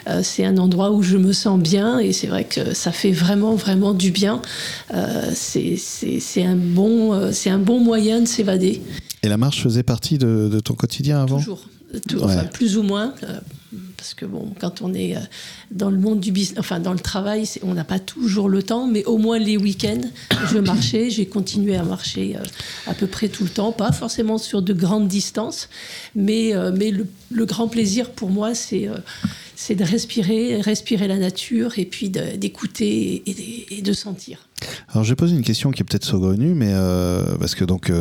euh, 0.07 0.21
c'est 0.23 0.45
un 0.45 0.57
endroit 0.57 0.91
où 0.91 1.01
je 1.03 1.17
me 1.17 1.31
sens 1.31 1.59
bien 1.59 1.99
et 1.99 2.11
c'est 2.11 2.27
vrai 2.27 2.43
que 2.43 2.73
ça 2.73 2.91
fait 2.91 3.11
vraiment, 3.11 3.55
vraiment 3.55 3.93
du 3.93 4.11
bien. 4.11 4.41
Euh, 4.93 5.31
c'est, 5.33 5.77
un 6.43 6.55
bon, 6.55 7.13
euh, 7.13 7.31
c'est 7.31 7.49
un 7.49 7.59
bon 7.59 7.79
moyen 7.79 8.19
de 8.21 8.27
s'évader. 8.27 8.81
Et 9.23 9.29
la 9.29 9.37
marche 9.37 9.63
faisait 9.63 9.83
partie 9.83 10.17
de, 10.17 10.49
de 10.51 10.59
ton 10.59 10.73
quotidien 10.73 11.21
avant? 11.21 11.37
Toujours. 11.37 11.63
Tout- 12.07 12.19
enfin, 12.23 12.37
Ouais. 12.37 12.49
plus 12.53 12.77
ou 12.77 12.83
moins. 12.83 13.13
Parce 14.01 14.15
que 14.15 14.25
bon, 14.25 14.51
quand 14.59 14.81
on 14.81 14.95
est 14.95 15.15
euh, 15.15 15.19
dans 15.69 15.91
le 15.91 15.97
monde 15.99 16.19
du 16.19 16.31
business, 16.31 16.57
enfin 16.57 16.79
dans 16.79 16.93
le 16.93 16.99
travail, 16.99 17.47
on 17.61 17.75
n'a 17.75 17.83
pas 17.83 17.99
toujours 17.99 18.49
le 18.49 18.63
temps, 18.63 18.87
mais 18.87 19.05
au 19.05 19.19
moins 19.19 19.37
les 19.37 19.57
week-ends, 19.57 20.01
je 20.51 20.57
marchais, 20.57 21.11
j'ai 21.11 21.27
continué 21.27 21.75
à 21.75 21.83
marcher 21.83 22.35
euh, 22.35 22.43
à 22.87 22.95
peu 22.95 23.05
près 23.05 23.27
tout 23.27 23.43
le 23.43 23.51
temps, 23.51 23.71
pas 23.71 23.91
forcément 23.91 24.39
sur 24.39 24.63
de 24.63 24.73
grandes 24.73 25.07
distances, 25.07 25.69
mais, 26.15 26.55
euh, 26.55 26.71
le, 26.71 27.45
grand 27.45 27.67
plaisir 27.67 28.09
pour 28.09 28.31
moi, 28.31 28.55
c'est 28.55 28.89
de 29.75 29.83
respirer, 29.83 30.59
respirer 30.61 31.07
la 31.07 31.17
nature 31.17 31.77
et 31.77 31.85
puis 31.85 32.09
d'écouter 32.09 33.21
et, 33.69 33.83
de 33.83 33.93
sentir. 33.93 34.47
Alors, 34.89 35.03
j'ai 35.03 35.15
posé 35.15 35.35
une 35.35 35.43
question 35.43 35.69
qui 35.69 35.81
est 35.81 35.85
peut-être 35.85 36.05
saugrenue, 36.05 36.55
mais 36.55 36.73
parce 37.39 37.53
que 37.53 37.65
donc 37.65 37.91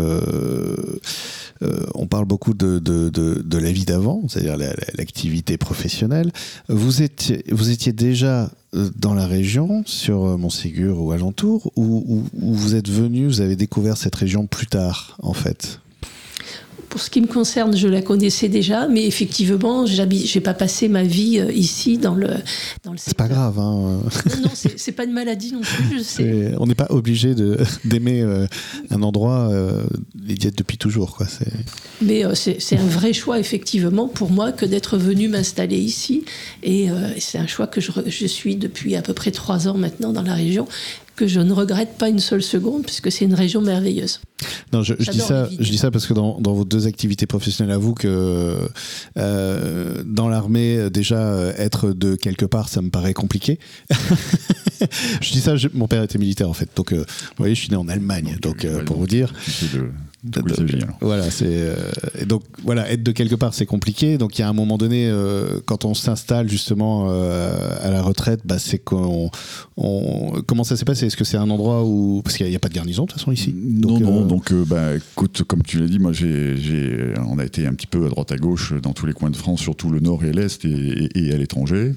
euh, 1.63 1.85
on 1.95 2.07
parle 2.07 2.25
beaucoup 2.25 2.55
de, 2.55 2.79
de, 2.79 3.09
de, 3.11 3.59
la 3.59 3.71
vie 3.73 3.85
d'avant, 3.85 4.23
c'est-à-dire 4.29 4.57
la- 4.57 4.69
la- 4.69 4.93
l'activité 4.97 5.57
professionnelle. 5.59 6.33
Vous 6.69 7.03
étiez, 7.03 7.45
vous 7.51 7.71
étiez 7.71 7.93
déjà 7.93 8.51
euh, 8.75 8.89
dans 8.97 9.15
la 9.15 9.27
région, 9.27 9.83
sur 9.85 10.25
euh, 10.25 10.37
Montségur 10.37 11.01
ou 11.03 11.13
alentour, 11.13 11.73
ou, 11.77 12.05
ou- 12.07 12.25
ou 12.41 12.55
vous 12.55 12.75
êtes 12.77 12.89
venu, 12.89 13.27
vous 13.27 13.41
avez 13.41 13.57
découvert 13.57 13.97
cette 13.97 14.15
région 14.15 14.47
plus 14.47 14.67
tard, 14.67 15.17
en 15.23 15.35
fait? 15.35 15.81
Pour 16.89 17.01
ce 17.01 17.11
qui 17.11 17.21
me 17.21 17.27
concerne, 17.27 17.77
je 17.77 17.89
la 17.89 18.03
connaissais 18.03 18.49
déjà, 18.49 18.89
mais 18.89 19.07
effectivement, 19.07 19.87
j'ai 19.87 20.41
pas 20.41 20.55
passé 20.55 20.89
ma 20.89 21.03
vie 21.03 21.39
euh, 21.39 21.53
ici 21.53 21.99
dans 21.99 22.15
le 22.15 22.29
dans 22.85 22.93
le 22.93 22.99
C'est 22.99 23.17
pas 23.17 23.29
grave, 23.29 23.59
hein. 23.59 24.01
Non, 24.31 24.43
non, 24.43 24.51
c'est 24.55 24.93
pas 24.93 25.05
une 25.05 25.13
maladie 25.13 25.53
non 25.53 25.61
plus, 25.61 25.99
je 25.99 26.03
sais. 26.03 26.53
On 26.59 26.67
n'est 26.67 26.75
pas 26.75 26.87
obligé 26.91 27.35
d'aimer 27.85 28.23
euh, 28.23 28.47
un 28.91 29.03
endroit 29.03 29.51
euh, 29.51 29.85
d'y 30.15 30.47
être 30.47 30.57
depuis 30.57 30.79
toujours. 30.79 31.17
Quoi. 31.17 31.27
Mais 32.03 32.25
euh, 32.25 32.35
c'est 32.35 32.77
un 32.77 32.87
vrai 32.87 33.13
choix, 33.13 33.39
effectivement, 33.39 34.09
pour 34.09 34.31
moi, 34.31 34.53
que 34.53 34.67
d'être 34.67 34.97
venu 34.97 35.29
m'installer 35.29 35.79
ici. 35.79 36.25
Et 36.63 36.89
c'est 37.19 37.39
un 37.39 37.47
choix 37.47 37.67
que 37.67 37.81
je 37.81 38.27
suis 38.27 38.57
depuis 38.57 38.97
à 38.97 39.03
peu 39.03 39.15
près 39.15 39.31
trois 39.31 39.69
ans 39.69 39.77
maintenant 39.77 40.13
dans 40.13 40.23
la 40.23 40.35
région, 40.35 40.67
que 41.21 41.27
je 41.27 41.39
ne 41.41 41.53
regrette 41.53 41.99
pas 41.99 42.09
une 42.09 42.19
seule 42.19 42.43
seconde, 42.43 42.83
puisque 42.85 43.13
c'est 43.13 43.27
une 43.27 43.35
région 43.35 43.61
merveilleuse. 43.61 44.21
Non, 44.73 44.83
je, 44.83 44.95
je 44.99 45.11
dis 45.11 45.19
ça, 45.29 45.49
je 45.59 45.71
dis 45.71 45.77
ça 45.79 45.91
parce 45.91 46.07
que 46.07 46.15
dans, 46.15 46.41
dans 46.41 46.55
vos 46.55 46.65
deux 46.65 46.87
activités 46.87 47.27
professionnelles, 47.27 47.75
avoue 47.75 47.93
que 47.93 48.57
euh, 49.19 50.03
dans 50.07 50.29
l'armée, 50.29 50.89
déjà 50.91 51.19
euh, 51.19 51.53
être 51.59 51.93
de 51.93 52.15
quelque 52.17 52.47
part, 52.47 52.69
ça 52.71 52.81
me 52.81 52.89
paraît 52.91 53.13
compliqué. 53.13 53.59
je 55.21 55.31
dis 55.33 55.41
ça, 55.41 55.57
je- 55.57 55.69
mon 55.75 55.89
père 55.89 56.03
était 56.03 56.19
militaire 56.19 56.49
en 56.49 56.55
fait, 56.55 56.71
donc 56.75 56.93
euh, 56.93 56.99
vous 56.99 57.05
voyez, 57.39 57.55
je 57.55 57.61
suis 57.61 57.71
né 57.71 57.77
en 57.77 57.89
Allemagne, 57.89 58.37
donc 58.41 58.65
euh, 58.65 58.83
pour 58.85 58.97
vous 58.99 59.07
dire. 59.07 59.33
Alors. 60.83 60.99
Voilà, 61.01 61.31
c'est 61.31 61.47
euh, 61.49 61.75
donc 62.27 62.43
voilà, 62.63 62.91
être 62.91 63.03
de 63.03 63.13
quelque 63.13 63.35
part, 63.37 63.55
c'est 63.55 63.65
compliqué. 63.67 64.19
Donc 64.19 64.39
il 64.39 64.43
y 64.43 64.45
a 64.45 64.49
un 64.49 64.53
moment 64.53 64.77
donné, 64.77 65.09
euh, 65.09 65.61
quand 65.65 65.85
on 65.85 65.95
s'installe 65.95 66.49
justement 66.49 67.07
euh, 67.11 67.53
à 67.81 67.91
la 67.91 68.03
retraite, 68.03 68.41
bah, 68.45 68.59
c'est 68.59 68.79
qu'on 68.79 69.31
on- 69.77 70.43
comment 70.47 70.65
ça 70.65 70.77
s'est 70.77 70.85
passé? 70.85 71.07
Est-ce 71.07 71.17
que 71.17 71.25
c'est 71.25 71.37
un 71.39 71.49
endroit 71.49 71.85
où 71.85 72.21
parce 72.23 72.37
qu'il 72.37 72.47
n'y 72.49 72.57
a, 72.57 72.59
pas 72.59 72.69
de 72.69 72.75
garnison 72.75 73.05
de 73.05 73.09
toute 73.11 73.19
façon 73.19 73.33
ici? 73.33 73.55
Non, 73.57 73.99
Donc, 73.99 74.01
non, 74.03 74.27
donc 74.27 74.53
bah, 74.53 74.95
écoute, 74.97 75.43
comme 75.47 75.63
tu 75.63 75.79
l'as 75.79 75.89
dit, 75.89 75.99
moi 75.99 76.13
j'ai, 76.13 76.57
j'ai- 76.59 77.15
on 77.27 77.39
a 77.39 77.45
été 77.45 77.67
un 77.67 77.73
petit 77.73 77.87
peu 77.87 78.05
à 78.05 78.09
droite 78.11 78.31
à 78.33 78.37
gauche 78.37 78.75
dans 78.83 78.93
tous 78.93 79.07
les 79.07 79.13
coins 79.15 79.31
de 79.31 79.37
France, 79.37 79.61
surtout 79.61 79.91
le 79.91 80.01
nord 80.01 80.25
et 80.25 80.33
l'est 80.33 80.65
et, 80.65 80.69
et- 81.15 81.27
et 81.29 81.33
à 81.33 81.37
l'étranger. 81.37 81.95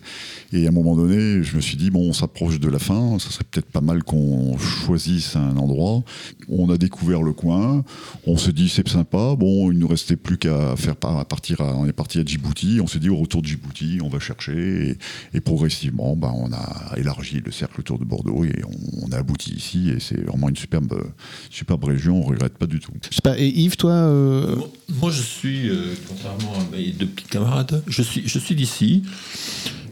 Et 0.54 0.66
à 0.66 0.70
un 0.70 0.72
moment 0.72 0.96
donné, 0.96 1.44
je 1.44 1.56
me 1.56 1.62
suis 1.62 1.76
dit, 1.78 1.90
bon, 1.90 2.10
on 2.10 2.14
s'approche 2.14 2.60
de 2.60 2.70
la 2.70 2.80
fin, 2.80 3.18
ça 3.20 3.30
serait 3.30 3.44
peut-être 3.50 3.70
pas 3.70 3.82
mal 3.82 4.04
qu'on 4.04 4.58
choisisse 4.58 5.36
un 5.36 5.58
endroit. 5.58 6.04
On 6.48 6.70
a 6.70 6.78
découvert 6.78 7.22
le 7.24 7.34
coin, 7.34 7.84
on 8.26 8.38
se 8.38 8.52
dit 8.52 8.70
c'est 8.70 8.88
sympa, 8.88 9.36
bon, 9.38 9.72
il 9.72 9.78
nous 9.80 9.88
restait 9.88 10.16
plus 10.16 10.38
qu'à 10.38 10.76
faire 10.76 10.96
à 11.04 11.26
partir, 11.26 11.62
à- 11.62 11.76
on 11.76 11.86
est 11.86 11.94
parti 11.94 12.20
à 12.20 12.24
Djibouti, 12.26 12.80
on 12.82 12.88
s'est 12.88 13.00
dit 13.00 13.10
au 13.10 13.18
retour 13.18 13.42
de 13.42 13.48
Djibouti, 13.48 14.00
on 14.04 14.10
va 14.10 14.20
chercher, 14.20 14.90
et, 15.34 15.38
et 15.38 15.42
progressivement, 15.42 16.16
bah, 16.16 16.32
on 16.36 16.52
a 16.54 16.94
élargi 16.98 17.42
le 17.46 17.52
cercle 17.52 17.80
autour 17.82 18.00
de 18.00 18.06
Bordeaux 18.06 18.44
et 18.46 18.62
on, 18.66 19.06
on 19.08 19.12
a 19.12 19.18
abouti 19.18 19.52
ici, 19.54 19.90
et 19.90 20.00
c'est 20.00 20.22
vraiment 20.26 20.50
une 20.50 20.56
superbe, 20.58 21.04
superbe 21.50 21.84
région, 21.86 22.18
on 22.20 22.24
regrette 22.24 22.58
pas 22.58 22.68
du 22.68 22.80
tout. 22.80 22.92
je 23.10 23.16
sais 23.16 23.22
pas. 23.22 23.38
Et 23.40 23.48
Yves, 23.48 23.78
toi, 23.78 23.92
euh, 23.92 24.56
Moi, 24.56 24.70
moi, 25.02 25.12
je 25.12 25.22
suis, 25.22 25.70
euh, 25.70 25.94
contrairement 26.08 26.54
à 26.60 26.76
mes 26.76 26.92
deux 26.92 27.08
petits 27.08 27.28
camarades, 27.28 27.84
je 27.88 28.02
suis, 28.02 28.24
je 28.28 28.40
suis 28.40 28.56
d'ici. 28.56 29.04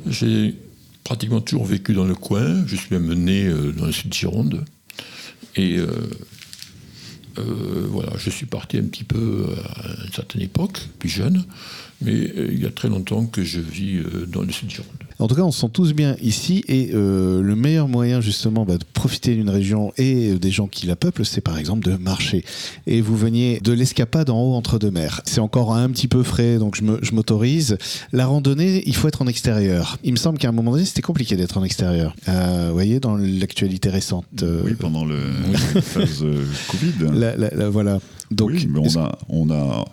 J'ai 0.08 0.56
pratiquement 1.04 1.42
toujours 1.42 1.66
vécu 1.66 1.94
dans 1.94 2.06
le 2.06 2.16
coin. 2.16 2.66
Je 2.68 2.76
suis 2.76 2.88
même 2.92 3.14
né 3.14 3.46
euh, 3.46 3.72
dans 3.72 3.86
le 3.86 3.92
sud 3.92 4.10
de 4.10 4.14
Gironde. 4.14 4.66
Et 5.56 5.78
euh, 5.78 5.88
euh, 7.38 7.88
je 8.18 8.30
suis 8.30 8.46
parti 8.46 8.78
un 8.78 8.84
petit 8.84 9.04
peu 9.04 9.48
à 9.76 10.04
une 10.06 10.12
certaine 10.12 10.42
époque, 10.42 10.80
plus 11.00 11.10
jeune. 11.10 11.44
Mais 12.02 12.14
euh, 12.14 12.50
il 12.52 12.62
y 12.62 12.66
a 12.66 12.72
très 12.72 12.90
longtemps 12.90 13.26
que 13.26 13.44
je 13.44 13.60
vis 13.60 13.98
euh, 13.98 14.26
dans 14.26 14.42
le 14.42 14.52
sud 14.52 14.68
de 14.68 14.74
Gironde. 14.74 14.88
En 15.22 15.28
tout 15.28 15.36
cas, 15.36 15.44
on 15.44 15.52
se 15.52 15.62
sent 15.62 15.70
tous 15.72 15.94
bien 15.94 16.16
ici 16.22 16.64
et 16.68 16.90
euh, 16.94 17.42
le 17.42 17.56
meilleur 17.56 17.88
moyen 17.88 18.22
justement 18.22 18.66
bah, 18.66 18.78
de 18.78 18.84
profiter 18.94 19.36
d'une 19.36 19.50
région 19.50 19.94
et 19.98 20.34
des 20.34 20.50
gens 20.52 20.68
qui 20.68 20.88
la 20.88 20.96
peuplent, 20.96 21.26
c'est 21.26 21.42
par 21.42 21.58
exemple 21.60 21.88
de 21.90 21.96
marcher. 21.96 22.44
Et 22.88 23.02
vous 23.02 23.16
veniez 23.16 23.60
de 23.60 23.72
l'escapade 23.72 24.30
en 24.32 24.42
haut 24.42 24.54
entre 24.56 24.80
deux 24.80 24.90
mers. 24.92 25.22
C'est 25.26 25.40
encore 25.40 25.74
un 25.76 25.90
petit 25.92 26.08
peu 26.08 26.24
frais, 26.24 26.58
donc 26.58 26.76
je 26.76 27.14
m'autorise. 27.14 27.78
La 28.12 28.26
randonnée, 28.26 28.84
il 28.88 28.96
faut 28.96 29.08
être 29.08 29.22
en 29.22 29.28
extérieur. 29.28 29.98
Il 30.04 30.12
me 30.12 30.18
semble 30.18 30.38
qu'à 30.40 30.50
un 30.50 30.54
moment 30.54 30.72
donné, 30.72 30.86
c'était 30.86 31.02
compliqué 31.04 31.36
d'être 31.36 31.58
en 31.58 31.64
extérieur. 31.64 32.16
Euh, 32.28 32.66
vous 32.70 32.74
voyez, 32.74 33.00
dans 33.00 33.16
l'actualité 33.16 33.90
récente. 33.90 34.26
euh, 34.42 34.64
Oui, 34.66 34.74
pendant 34.74 35.06
le, 35.06 35.18
la 35.76 35.82
phase 35.82 36.26
Covid. 36.70 36.94
la- 37.14 37.36
la- 37.38 37.50
la- 37.52 37.70
voilà. 37.70 38.00
Donc, 38.32 38.50
oui, 38.52 38.68
mais 38.70 38.80
on 38.80 39.00
a, 39.00 39.18
on 39.30 39.50
a, 39.52 39.86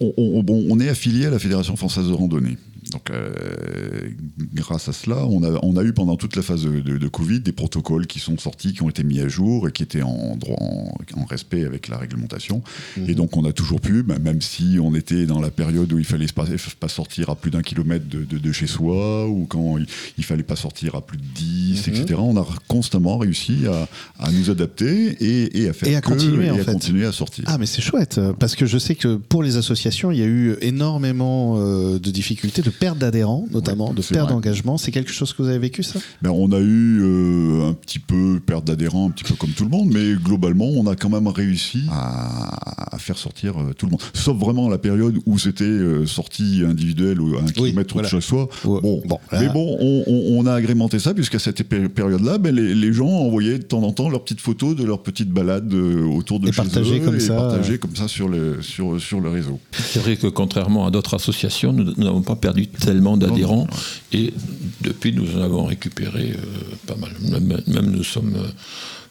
on, 0.00 0.12
on- 0.16 0.42
bon, 0.42 0.64
on 0.70 0.80
est 0.80 0.88
affilié 0.88 1.26
à 1.26 1.30
la 1.30 1.38
Fédération 1.38 1.76
française 1.76 2.06
de 2.06 2.12
randonnée. 2.12 2.56
Donc, 2.90 3.10
euh, 3.10 4.08
grâce 4.54 4.88
à 4.88 4.92
cela, 4.92 5.24
on 5.26 5.42
a, 5.44 5.58
on 5.62 5.76
a 5.76 5.84
eu 5.84 5.92
pendant 5.92 6.16
toute 6.16 6.34
la 6.36 6.42
phase 6.42 6.64
de, 6.64 6.80
de- 6.80 6.98
de 6.98 7.08
Covid 7.08 7.40
des 7.40 7.52
protocoles 7.52 8.06
qui 8.06 8.18
sont 8.18 8.36
sortis, 8.38 8.72
qui 8.72 8.82
ont 8.82 8.88
été 8.88 9.04
mis 9.04 9.20
à 9.20 9.28
jour 9.28 9.68
et 9.68 9.72
qui 9.72 9.82
étaient 9.84 10.02
en, 10.02 10.36
droit, 10.36 10.56
en, 10.60 10.92
en 11.16 11.24
respect 11.24 11.64
avec 11.64 11.88
la 11.88 11.96
réglementation. 11.96 12.62
Et 13.06 13.14
donc, 13.14 13.36
on 13.36 13.44
a 13.44 13.52
toujours 13.52 13.80
pu, 13.80 14.02
bah, 14.02 14.18
même 14.18 14.40
si 14.40 14.78
on 14.82 14.94
était 14.96 15.26
dans 15.26 15.40
la 15.40 15.50
période 15.50 15.92
où 15.92 15.98
il 15.98 16.04
fallait 16.04 16.26
pas, 16.26 16.46
pas 16.80 16.88
sortir 16.88 17.30
à 17.30 17.36
plus 17.36 17.50
d'un 17.52 17.62
kilomètre 17.62 18.08
de, 18.08 18.24
de- 18.24 18.52
chez 18.52 18.66
soi, 18.66 19.28
ou 19.28 19.46
quand 19.46 19.78
il, 19.78 19.86
il 20.18 20.24
fallait 20.24 20.42
pas 20.42 20.56
sortir 20.56 20.94
à 20.96 21.00
plus 21.06 21.18
de 21.18 21.22
10, 21.34 21.86
Mhm. 21.88 21.94
etc., 21.94 22.14
on 22.18 22.36
a 22.36 22.46
constamment 22.68 23.16
réussi 23.18 23.66
à, 23.66 23.88
à 24.18 24.30
nous 24.32 24.50
adapter 24.50 25.16
et, 25.20 25.62
et 25.62 25.68
à 25.68 25.72
faire 25.72 25.88
Et 25.88 25.96
à 25.96 26.00
que- 26.00 26.08
continuer, 26.08 26.46
et 26.46 26.50
en 26.50 26.56
à 26.56 26.58
fait. 26.58 26.72
continuer 26.72 27.06
à 27.06 27.12
sortir. 27.12 27.44
Ah 27.46 27.56
mais 27.58 27.66
c'est 27.66 27.80
chouette 27.80 28.20
parce 28.38 28.56
que 28.56 28.66
je 28.66 28.76
sais 28.78 28.94
que 28.94 29.16
pour 29.16 29.42
les 29.42 29.56
associations 29.56 30.10
il 30.10 30.18
y 30.18 30.22
a 30.22 30.26
eu 30.26 30.56
énormément 30.60 31.56
euh, 31.58 31.98
de 31.98 32.10
difficultés 32.10 32.60
de 32.62 32.70
perte 32.72 32.98
d'adhérents, 32.98 33.46
notamment, 33.52 33.90
Ouais, 33.90 33.94
de 33.94 34.02
perte 34.02 34.28
d'engagement. 34.28 34.76
C'est 34.78 34.90
quelque 34.90 35.12
chose 35.12 35.32
que 35.32 35.42
vous 35.42 35.48
avez 35.48 35.58
vécu, 35.58 35.82
ça? 35.82 35.98
Ben, 36.22 36.30
on 36.30 36.50
a 36.52 36.58
eu 36.58 37.00
euh, 37.02 37.68
un 37.70 37.72
petit 37.74 37.98
peu 37.98 38.40
perte 38.44 38.64
d'adhérents, 38.64 39.06
un 39.08 39.10
petit 39.10 39.24
peu 39.24 39.34
comme 39.34 39.50
tout 39.50 39.64
le 39.64 39.70
monde, 39.70 39.90
mais 39.92 40.14
globalement, 40.14 40.66
on 40.66 40.86
a 40.86 40.96
quand 40.96 41.08
même 41.10 41.28
réussi 41.28 41.82
à, 41.90 42.94
à 42.96 42.98
faire 42.98 43.18
sortir 43.18 43.54
euh, 43.60 43.72
tout 43.76 43.86
le 43.86 43.92
monde. 43.92 44.00
Sauf 44.14 44.36
vraiment 44.36 44.68
la 44.68 44.78
période 44.78 45.18
où 45.26 45.38
c'était 45.38 45.64
euh, 45.64 46.06
sortie 46.06 46.62
individuelle 46.66 47.20
ou 47.20 47.36
un 47.38 47.44
kilomètre 47.44 47.94
voilà. 47.94 48.08
de 48.08 48.10
chez 48.14 48.20
soi. 48.20 48.48
Ouais, 48.64 48.80
Bon, 48.80 49.02
bon, 49.06 49.18
là- 49.30 49.40
mais 49.40 49.48
bon, 49.48 49.76
on, 49.80 50.04
on- 50.06 50.38
on 50.38 50.46
a 50.46 50.54
agrémenté 50.54 50.98
ça 50.98 51.14
puisqu'à 51.14 51.38
cette 51.38 51.62
pé- 51.64 51.88
période-là, 51.88 52.38
ben, 52.38 52.54
les, 52.54 52.74
les 52.74 52.92
gens 52.92 53.08
envoyaient 53.08 53.58
de 53.58 53.64
temps 53.64 53.82
en 53.82 53.92
temps 53.92 54.08
leurs 54.08 54.22
petites 54.24 54.40
photos 54.40 54.74
de 54.76 54.84
leurs 54.84 55.02
petites 55.02 55.30
balades 55.30 55.72
euh, 55.72 56.04
autour 56.04 56.40
de 56.40 56.48
Et 56.48 56.52
chez 56.52 56.56
partager 56.56 57.00
eux 57.00 57.04
comme 57.04 57.16
et 57.16 57.20
ça, 57.20 57.34
partager 57.36 57.74
euh. 57.74 57.78
comme 57.78 57.94
ça 57.96 58.08
sur 58.08 58.28
le 58.28 58.60
sur 58.62 59.00
sur 59.00 59.20
le 59.20 59.28
réseau. 59.28 59.58
C'est 59.72 60.00
vrai 60.00 60.16
que 60.16 60.26
contrairement 60.26 60.86
à 60.86 60.90
d'autres 60.90 61.14
associations, 61.14 61.72
nous 61.72 61.92
n'avons 61.96 62.22
pas 62.22 62.36
perdu 62.36 62.61
tellement 62.66 63.16
d'adhérents 63.16 63.66
et 64.12 64.32
depuis 64.80 65.12
nous 65.12 65.36
en 65.36 65.42
avons 65.42 65.64
récupéré 65.64 66.34
euh, 66.34 66.76
pas 66.86 66.96
mal. 66.96 67.12
Même, 67.20 67.60
même 67.66 67.90
nous 67.90 68.04
sommes 68.04 68.34
euh, 68.36 68.48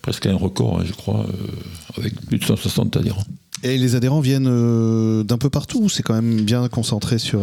presque 0.02 0.26
à 0.26 0.32
un 0.32 0.36
record, 0.36 0.80
hein, 0.80 0.84
je 0.86 0.94
crois, 0.94 1.26
euh, 1.28 1.98
avec 1.98 2.20
plus 2.22 2.38
de 2.40 2.44
160 2.46 2.98
adhérents. 2.98 3.24
Et 3.64 3.78
les 3.78 3.96
adhérents 3.96 4.22
viennent 4.22 4.50
euh, 4.50 5.24
d'un 5.24 5.38
peu 5.38 5.50
partout 5.50 5.84
ou 5.84 5.90
c'est 5.90 6.04
quand 6.04 6.16
même 6.16 6.42
bien 6.42 6.68
concentré 6.68 7.20
sur. 7.20 7.42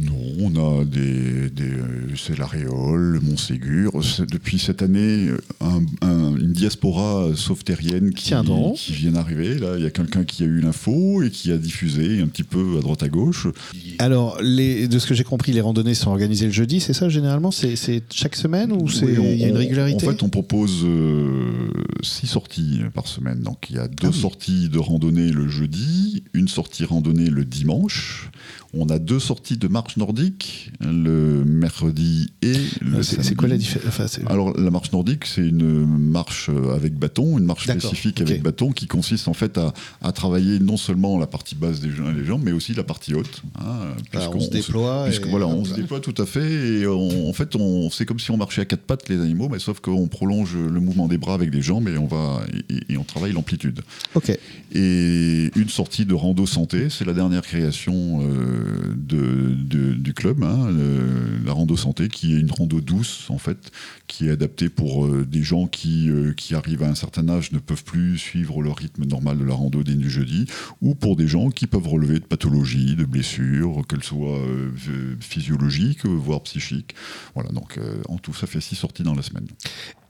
Euh, 0.00 0.04
Non, 0.04 0.14
on 0.56 0.80
a 0.80 0.84
des, 0.84 1.50
des 1.50 1.64
euh, 1.64 2.06
c'est 2.16 2.38
l'Aréole, 2.38 3.12
le 3.14 3.20
Montségur. 3.20 3.92
Depuis 4.30 4.58
cette 4.58 4.82
année, 4.82 5.28
un- 5.60 5.82
un- 6.06 6.36
une 6.36 6.52
diaspora 6.52 7.30
sauvetérienne 7.36 8.12
qui, 8.12 8.24
Tiens 8.26 8.44
donc. 8.44 8.76
qui 8.76 8.92
vient 8.92 9.12
d'arriver. 9.12 9.58
Là, 9.58 9.74
il 9.76 9.82
y 9.82 9.86
a 9.86 9.90
quelqu'un 9.90 10.24
qui 10.24 10.42
a 10.42 10.46
eu 10.46 10.60
l'info 10.60 11.22
et 11.22 11.30
qui 11.30 11.50
a 11.52 11.58
diffusé 11.58 12.20
un 12.20 12.26
petit 12.26 12.42
peu 12.42 12.78
à 12.78 12.80
droite 12.80 13.02
à 13.02 13.08
gauche. 13.08 13.46
Alors, 13.98 14.38
les, 14.42 14.88
de 14.88 14.98
ce 14.98 15.06
que 15.06 15.14
j'ai 15.14 15.24
compris, 15.24 15.52
les 15.52 15.60
randonnées 15.60 15.94
sont 15.94 16.10
organisées 16.10 16.46
le 16.46 16.52
jeudi, 16.52 16.80
c'est 16.80 16.92
ça 16.94 17.08
généralement? 17.08 17.50
C'est 17.50 18.02
chaque 18.12 18.36
semaine 18.36 18.72
ou 18.72 18.88
c'est 18.88 19.04
Oui, 19.06 19.32
il 19.34 19.38
y 19.40 19.44
a 19.44 19.48
une 19.48 19.56
régularité? 19.56 20.06
En 20.06 20.10
fait, 20.10 20.22
on 20.22 20.28
propose 20.28 20.82
euh, 20.84 21.68
six 22.02 22.26
sorties 22.26 22.80
par 22.94 23.06
semaine. 23.06 23.40
Donc, 23.40 23.66
il 23.70 23.76
y 23.76 23.78
a 23.78 23.88
deux 23.88 24.08
Ah 24.08 24.10
oui. 24.12 24.20
sorties 24.20 24.68
de 24.68 24.78
randonnée 24.78 25.30
le 25.30 25.48
jeudi, 25.48 26.24
une 26.34 26.48
sortie 26.48 26.84
randonnée 26.84 27.30
le 27.30 27.44
dimanche. 27.44 28.30
On 28.76 28.88
a 28.88 28.98
deux 28.98 29.20
sorties 29.20 29.56
de 29.56 29.68
marche 29.68 29.83
nordique 29.96 30.70
le 30.80 31.44
mercredi 31.44 32.32
et 32.42 32.52
le 32.80 33.02
C'est 33.02 33.34
quoi 33.34 33.48
la 33.48 33.56
différence 33.56 33.88
enfin, 33.88 34.06
Alors 34.26 34.58
la 34.58 34.70
marche 34.70 34.92
nordique, 34.92 35.24
c'est 35.26 35.46
une 35.46 35.86
marche 35.86 36.50
avec 36.74 36.94
bâton, 36.98 37.38
une 37.38 37.44
marche 37.44 37.66
spécifique 37.88 38.20
avec 38.20 38.42
bâton 38.42 38.72
qui 38.72 38.86
consiste 38.86 39.28
en 39.28 39.34
fait 39.34 39.58
à, 39.58 39.72
à 40.02 40.12
travailler 40.12 40.58
non 40.58 40.76
seulement 40.76 41.18
la 41.18 41.26
partie 41.26 41.54
basse 41.54 41.80
des 41.80 41.88
les 41.88 42.24
jambes, 42.24 42.42
mais 42.44 42.52
aussi 42.52 42.74
la 42.74 42.84
partie 42.84 43.14
haute. 43.14 43.42
hein, 43.58 43.94
puisqu'on- 44.10 44.36
on 44.36 44.40
se 44.40 44.50
déploie 44.50 45.04
puisque 45.06 45.26
et 45.26 45.30
voilà, 45.30 45.46
on 45.46 45.64
se 45.64 45.74
déploie 45.74 46.00
tout 46.00 46.14
à 46.18 46.26
fait. 46.26 46.80
Et 46.80 46.86
on- 46.86 47.28
en 47.28 47.32
fait, 47.32 47.56
c'est 47.92 48.04
comme 48.06 48.18
si 48.18 48.30
on 48.30 48.36
marchait 48.36 48.62
à 48.62 48.64
quatre 48.64 48.82
pattes 48.82 49.08
les 49.08 49.20
animaux, 49.20 49.48
mais 49.48 49.58
sauf 49.58 49.80
qu'on 49.80 50.06
prolonge 50.08 50.56
le 50.56 50.80
mouvement 50.80 51.08
des 51.08 51.18
bras 51.18 51.34
avec 51.34 51.50
des 51.50 51.62
jambes 51.62 51.88
et 51.88 51.96
on 51.98 52.06
va 52.06 52.42
et, 52.70 52.92
et 52.94 52.96
on 52.98 53.04
travaille 53.04 53.32
l'amplitude. 53.32 53.80
Ok. 54.14 54.36
Et 54.74 55.50
une 55.56 55.68
sortie 55.68 56.04
de 56.04 56.14
rando 56.14 56.46
santé, 56.46 56.88
c'est 56.90 57.04
la 57.04 57.12
dernière 57.12 57.42
création 57.42 58.20
euh, 58.22 58.94
de, 58.96 59.54
de- 59.54 59.73
du 59.76 60.14
club, 60.14 60.42
hein, 60.42 60.68
le- 60.70 61.44
la 61.44 61.52
rando 61.52 61.76
santé, 61.76 62.08
qui 62.08 62.34
est 62.34 62.40
une 62.40 62.50
rando 62.50 62.80
douce 62.80 63.26
en 63.28 63.38
fait, 63.38 63.70
qui 64.06 64.28
est 64.28 64.30
adaptée 64.30 64.68
pour 64.68 65.06
euh, 65.06 65.24
des 65.24 65.42
gens 65.42 65.66
qui, 65.66 66.08
euh, 66.10 66.32
qui 66.32 66.54
arrivent 66.54 66.82
à 66.82 66.88
un 66.88 66.94
certain 66.94 67.28
âge 67.28 67.52
ne 67.52 67.58
peuvent 67.58 67.84
plus 67.84 68.18
suivre 68.18 68.62
le 68.62 68.70
rythme 68.70 69.04
normal 69.04 69.38
de 69.38 69.44
la 69.44 69.54
rando 69.54 69.82
dès 69.82 69.94
du 69.94 70.10
jeudi, 70.10 70.46
ou 70.80 70.94
pour 70.94 71.16
des 71.16 71.26
gens 71.28 71.50
qui 71.50 71.66
peuvent 71.66 71.88
relever 71.88 72.14
de 72.20 72.24
pathologies, 72.24 72.96
de 72.96 73.04
blessures, 73.04 73.82
qu'elles 73.88 74.02
soient 74.04 74.38
euh, 74.38 74.70
physiologiques, 75.20 76.04
voire 76.06 76.42
psychiques. 76.42 76.94
Voilà, 77.34 77.50
donc 77.50 77.78
euh, 77.78 77.96
en 78.08 78.18
tout, 78.18 78.34
ça 78.34 78.46
fait 78.46 78.60
six 78.60 78.76
sorties 78.76 79.02
dans 79.02 79.14
la 79.14 79.22
semaine. 79.22 79.46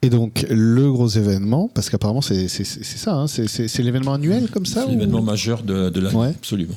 Et 0.02 0.10
donc, 0.10 0.44
le 0.50 0.92
gros 0.92 1.08
événement, 1.08 1.70
parce 1.74 1.88
qu'apparemment, 1.88 2.20
c'est 2.20 2.46
ça, 2.48 3.14
hein, 3.14 3.26
c'est- 3.26 3.78
l'événement 3.78 4.12
annuel 4.12 4.50
comme 4.50 4.66
ça 4.66 4.82
C'est 4.82 4.88
ou- 4.88 4.90
l'événement 4.90 5.22
majeur 5.22 5.62
de, 5.62 5.88
de 5.88 6.00
l'année, 6.00 6.14
Ouais. 6.14 6.28
absolument. 6.28 6.74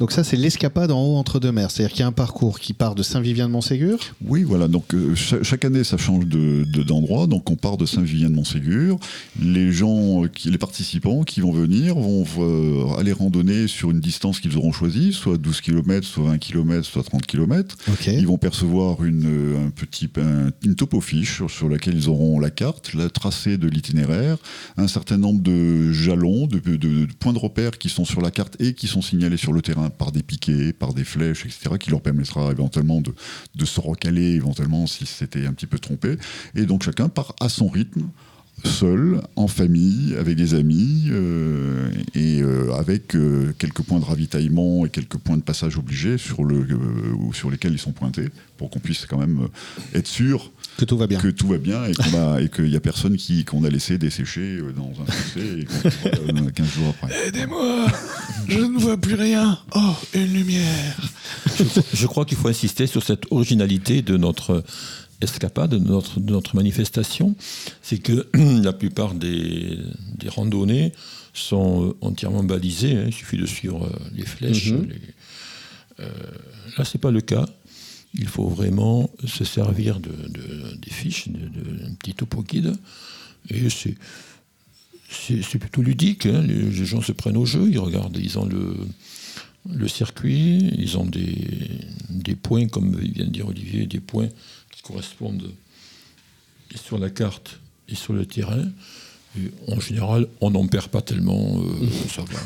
Donc, 0.00 0.10
ça, 0.10 0.24
c'est 0.24 0.36
l'escapade 0.36 0.90
en 0.90 1.00
haut 1.00 1.14
entre 1.16 1.38
deux 1.38 1.52
mers. 1.52 1.70
C'est-à-dire 1.70 1.92
qu'il 1.92 2.00
y 2.00 2.02
a 2.02 2.08
un 2.08 2.12
parcours 2.24 2.58
qui 2.58 2.72
part 2.72 2.94
de 2.94 3.02
Saint-Vivien-de-Montségur. 3.02 3.98
Oui, 4.26 4.44
voilà. 4.44 4.66
Donc 4.66 4.94
euh, 4.94 5.14
cha- 5.14 5.42
chaque 5.42 5.64
année, 5.66 5.84
ça 5.84 5.98
change 5.98 6.24
de- 6.26 6.64
de- 6.64 6.82
d'endroit. 6.82 7.26
donc 7.26 7.50
on 7.50 7.56
part 7.56 7.76
de 7.76 7.84
Saint-Vivien-de-Montségur. 7.86 8.98
Les 9.42 9.72
gens, 9.72 10.24
euh, 10.24 10.28
qui, 10.28 10.50
les 10.50 10.56
participants 10.58 11.22
qui 11.24 11.40
vont 11.42 11.52
venir 11.52 11.94
vont 11.96 12.24
euh, 12.38 12.86
aller 12.98 13.12
randonner 13.12 13.68
sur 13.68 13.90
une 13.90 14.00
distance 14.00 14.40
qu'ils 14.40 14.56
auront 14.56 14.72
choisie, 14.72 15.12
soit 15.12 15.36
12 15.36 15.60
km, 15.60 16.06
soit 16.06 16.24
20 16.24 16.38
km, 16.38 16.84
soit 16.86 17.02
30 17.02 17.26
km. 17.26 17.76
Ils 18.18 18.26
vont 18.26 18.38
percevoir 18.38 19.04
une, 19.04 19.66
un 19.66 19.70
petit, 19.70 20.08
un- 20.16 20.50
une 20.64 20.76
topo-fiche 20.76 21.34
sur, 21.36 21.50
sur 21.50 21.68
laquelle 21.68 21.94
ils 21.96 22.08
auront 22.08 22.40
la 22.40 22.50
carte, 22.50 22.94
le 22.94 23.10
tracé 23.10 23.58
de 23.58 23.68
l'itinéraire, 23.68 24.38
un 24.78 24.88
certain 24.88 25.18
nombre 25.18 25.42
de 25.42 25.92
jalons, 25.92 26.46
de, 26.46 26.58
de- 26.58 26.76
de 26.76 27.06
points 27.18 27.34
de 27.34 27.38
repère 27.38 27.76
qui 27.78 27.90
sont 27.90 28.06
sur 28.06 28.22
la 28.22 28.30
carte 28.30 28.56
et 28.60 28.72
qui 28.72 28.86
sont 28.86 29.02
signalés 29.02 29.36
sur 29.36 29.52
le 29.52 29.60
terrain 29.60 29.90
par 29.90 30.10
des 30.10 30.22
piquets, 30.22 30.72
par 30.72 30.94
des 30.94 31.04
flèches, 31.04 31.44
etc., 31.44 31.76
qui 31.78 31.90
leur 31.90 32.00
permettra 32.14 32.50
éventuellement 32.50 33.00
de, 33.00 33.14
de 33.54 33.64
se 33.64 33.80
recaler, 33.80 34.34
éventuellement, 34.34 34.86
si 34.86 35.06
c'était 35.06 35.46
un 35.46 35.52
petit 35.52 35.66
peu 35.66 35.78
trompé. 35.78 36.16
Et 36.54 36.66
donc 36.66 36.82
chacun 36.82 37.08
part 37.08 37.34
à 37.40 37.48
son 37.48 37.68
rythme 37.68 38.08
seul, 38.62 39.20
en 39.36 39.46
famille, 39.48 40.14
avec 40.18 40.36
des 40.36 40.54
amis, 40.54 41.04
euh, 41.10 41.90
et 42.14 42.40
euh, 42.40 42.72
avec 42.74 43.14
euh, 43.14 43.52
quelques 43.58 43.82
points 43.82 43.98
de 43.98 44.04
ravitaillement 44.04 44.86
et 44.86 44.90
quelques 44.90 45.16
points 45.18 45.36
de 45.36 45.42
passage 45.42 45.76
obligés 45.76 46.16
sur, 46.18 46.44
le, 46.44 46.60
euh, 46.60 46.76
ou 47.18 47.32
sur 47.34 47.50
lesquels 47.50 47.72
ils 47.72 47.78
sont 47.78 47.92
pointés, 47.92 48.28
pour 48.56 48.70
qu'on 48.70 48.78
puisse 48.78 49.04
quand 49.06 49.18
même 49.18 49.48
être 49.94 50.06
sûr 50.06 50.50
Que 50.78 50.84
tout 50.84 50.96
va 50.96 51.06
bien. 51.06 51.18
que 51.20 51.28
tout 51.28 51.48
va 51.48 51.58
bien 51.58 51.84
et 51.86 52.48
qu'il 52.48 52.64
n'y 52.70 52.76
a 52.76 52.80
personne 52.80 53.16
qui 53.16 53.44
qu'on 53.44 53.64
a 53.64 53.68
laissé 53.68 53.98
dessécher 53.98 54.60
dans 54.76 54.92
un 55.02 55.06
fossé 55.12 55.60
et 55.60 55.64
qu'on 55.64 55.88
revoit, 56.10 56.42
euh, 56.46 56.50
15 56.50 56.66
jours 56.66 56.94
après. 57.02 57.28
Aidez-moi 57.28 57.86
Je 58.48 58.58
ne 58.60 58.78
vois 58.78 58.96
plus 58.96 59.14
rien 59.16 59.58
Oh, 59.74 59.94
une 60.14 60.32
lumière 60.32 60.96
Je 61.92 62.06
crois 62.06 62.24
qu'il 62.24 62.38
faut 62.38 62.48
insister 62.48 62.86
sur 62.86 63.02
cette 63.02 63.24
originalité 63.30 64.00
de 64.02 64.16
notre 64.16 64.62
escapade, 65.20 65.70
de 65.70 65.78
notre, 65.78 66.20
de 66.20 66.30
notre 66.32 66.56
manifestation? 66.56 67.34
C'est 67.82 67.98
que 67.98 68.28
la 68.62 68.72
plupart 68.72 69.14
des, 69.14 69.78
des 70.18 70.28
randonnées 70.28 70.92
sont 71.32 71.88
euh, 71.88 71.96
entièrement 72.00 72.44
balisées. 72.44 72.96
hein. 72.96 73.04
Il 73.08 73.12
suffit 73.12 73.36
de 73.38 73.46
suivre 73.46 73.84
euh, 73.86 73.98
les 74.14 74.24
flèches. 74.26 74.70
Mhm. 74.72 74.88
les- 74.88 75.00
euh, 76.00 76.08
là, 76.78 76.84
c'est 76.84 76.98
pas 77.00 77.10
le 77.12 77.20
cas. 77.20 77.46
Il 78.14 78.26
faut 78.28 78.48
vraiment 78.48 79.10
se 79.24 79.44
servir 79.44 79.98
de, 80.00 80.10
de- 80.10 80.76
des 80.76 80.90
fiches, 80.90 81.28
de, 81.28 81.38
de, 81.38 81.78
d'un 81.84 81.94
petit 81.94 82.14
topo 82.14 82.42
guide. 82.42 82.74
Et 83.50 83.68
c'est 83.70 85.58
plutôt 85.58 85.82
ludique. 85.82 86.26
hein. 86.26 86.42
Les, 86.42 86.54
les 86.54 86.84
gens 86.84 87.00
se 87.02 87.12
prennent 87.12 87.36
au 87.36 87.46
jeu, 87.46 87.68
ils 87.70 87.78
regardent, 87.78 88.16
ils 88.16 88.38
ont 88.38 88.46
le, 88.46 88.76
le 89.72 89.88
circuit, 89.88 90.70
ils 90.78 90.96
ont 90.98 91.06
des, 91.06 91.36
des 92.10 92.34
points, 92.34 92.66
comme 92.68 92.96
vient 92.98 93.26
de 93.26 93.30
dire 93.30 93.48
Olivier, 93.48 93.86
des 93.86 94.00
points 94.00 94.28
correspondent 94.86 95.50
sur 96.74 96.98
la 96.98 97.10
carte 97.10 97.60
et 97.88 97.94
sur 97.94 98.12
le 98.12 98.26
terrain. 98.26 98.64
Et 99.38 99.50
en 99.72 99.80
général, 99.80 100.28
on 100.40 100.50
n'en 100.50 100.66
perd 100.66 100.88
pas 100.88 101.02
tellement, 101.02 101.58
euh, 101.58 101.86
ça 102.08 102.22
va. 102.22 102.38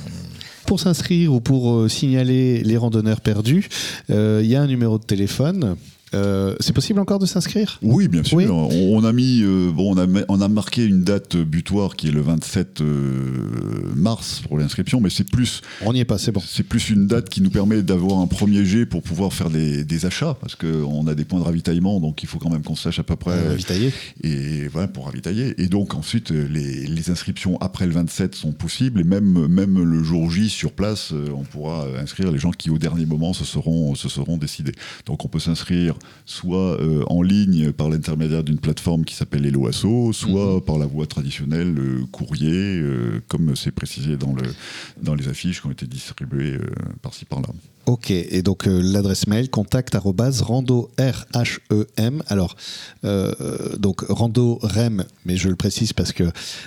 Pour 0.66 0.80
s'inscrire 0.80 1.32
ou 1.32 1.40
pour 1.40 1.72
euh, 1.72 1.88
signaler 1.88 2.62
les 2.62 2.76
randonneurs 2.76 3.20
perdus, 3.20 3.68
euh, 4.10 4.40
il 4.42 4.48
y 4.48 4.56
a 4.56 4.62
un 4.62 4.66
numéro 4.66 4.98
de 4.98 5.04
téléphone. 5.04 5.76
Euh, 6.14 6.54
c'est 6.60 6.72
possible 6.72 7.00
encore 7.00 7.18
de 7.18 7.26
s'inscrire? 7.26 7.78
Oui, 7.82 8.08
bien 8.08 8.24
sûr. 8.24 8.36
Oui. 8.38 8.46
On, 8.48 8.96
on 8.96 9.04
a 9.04 9.12
mis, 9.12 9.42
euh, 9.42 9.70
bon, 9.70 9.94
on 9.94 9.98
a, 9.98 10.06
on 10.28 10.40
a 10.40 10.48
marqué 10.48 10.84
une 10.84 11.02
date 11.02 11.36
butoir 11.36 11.96
qui 11.96 12.08
est 12.08 12.12
le 12.12 12.20
27 12.20 12.80
euh, 12.80 13.42
mars 13.94 14.40
pour 14.46 14.58
l'inscription, 14.58 15.00
mais 15.00 15.10
c'est 15.10 15.28
plus, 15.28 15.60
On 15.84 15.92
n'y 15.92 16.00
est 16.00 16.04
pas, 16.04 16.18
c'est 16.18 16.32
bon. 16.32 16.40
c'est 16.44 16.62
plus 16.62 16.90
une 16.90 17.06
date 17.06 17.28
qui 17.28 17.40
nous 17.42 17.50
permet 17.50 17.82
d'avoir 17.82 18.20
un 18.20 18.26
premier 18.26 18.64
jet 18.64 18.86
pour 18.86 19.02
pouvoir 19.02 19.32
faire 19.32 19.50
des, 19.50 19.84
des 19.84 20.06
achats, 20.06 20.36
parce 20.40 20.54
qu'on 20.54 21.06
a 21.06 21.14
des 21.14 21.24
points 21.24 21.40
de 21.40 21.44
ravitaillement, 21.44 22.00
donc 22.00 22.22
il 22.22 22.28
faut 22.28 22.38
quand 22.38 22.50
même 22.50 22.62
qu'on 22.62 22.76
sache 22.76 22.98
à 22.98 23.02
peu 23.02 23.16
près. 23.16 23.48
Ravitailler. 23.48 23.92
et 24.22 24.68
voilà 24.68 24.88
pour 24.88 25.06
ravitailler. 25.06 25.54
Et 25.60 25.66
donc 25.66 25.94
ensuite, 25.94 26.32
euh, 26.32 26.46
les, 26.50 26.86
les 26.86 27.10
inscriptions 27.10 27.58
après 27.60 27.86
le 27.86 27.92
27 27.92 28.34
sont 28.34 28.52
possibles, 28.52 29.00
et 29.00 29.04
même, 29.04 29.46
même 29.46 29.82
le 29.82 30.02
jour 30.02 30.30
J 30.30 30.48
sur 30.48 30.72
place, 30.72 31.12
on 31.34 31.42
pourra 31.42 31.86
inscrire 32.00 32.30
les 32.30 32.38
gens 32.38 32.50
qui 32.50 32.70
au 32.70 32.78
dernier 32.78 33.06
moment 33.06 33.32
se 33.32 33.44
seront, 33.44 33.94
se 33.94 34.08
seront 34.08 34.36
décidés. 34.36 34.72
Donc 35.06 35.24
on 35.24 35.28
peut 35.28 35.38
s'inscrire 35.38 35.97
soit 36.24 36.80
euh, 36.80 37.04
en 37.06 37.22
ligne 37.22 37.72
par 37.72 37.88
l'intermédiaire 37.88 38.44
d'une 38.44 38.58
plateforme 38.58 39.04
qui 39.04 39.14
s'appelle 39.14 39.46
Eloasso, 39.46 40.12
soit 40.12 40.64
par 40.64 40.78
la 40.78 40.86
voie 40.86 41.06
traditionnelle, 41.06 41.74
euh, 41.78 42.04
courrier, 42.10 42.80
euh, 42.80 43.20
comme 43.28 43.56
c'est 43.56 43.72
précisé 43.72 44.16
dans, 44.16 44.32
le, 44.32 44.42
dans 45.02 45.14
les 45.14 45.28
affiches 45.28 45.60
qui 45.60 45.66
ont 45.66 45.72
été 45.72 45.86
distribuées 45.86 46.58
par-ci 47.02 47.24
par-là. 47.24 47.48
Ok, 47.88 48.10
et 48.10 48.42
donc 48.42 48.68
euh, 48.68 48.82
l'adresse 48.82 49.26
mail 49.28 49.48
contact 49.48 49.94
rando 49.94 50.90
r 50.98 51.24
h 51.32 51.58
e 51.70 51.86
m. 51.96 52.22
Alors 52.26 52.54
euh, 53.06 53.32
donc 53.78 54.04
rando 54.10 54.58
rem, 54.60 55.06
mais 55.24 55.38
je 55.38 55.48
le 55.48 55.56
précise 55.56 55.94
parce 55.94 56.12
que 56.12 56.24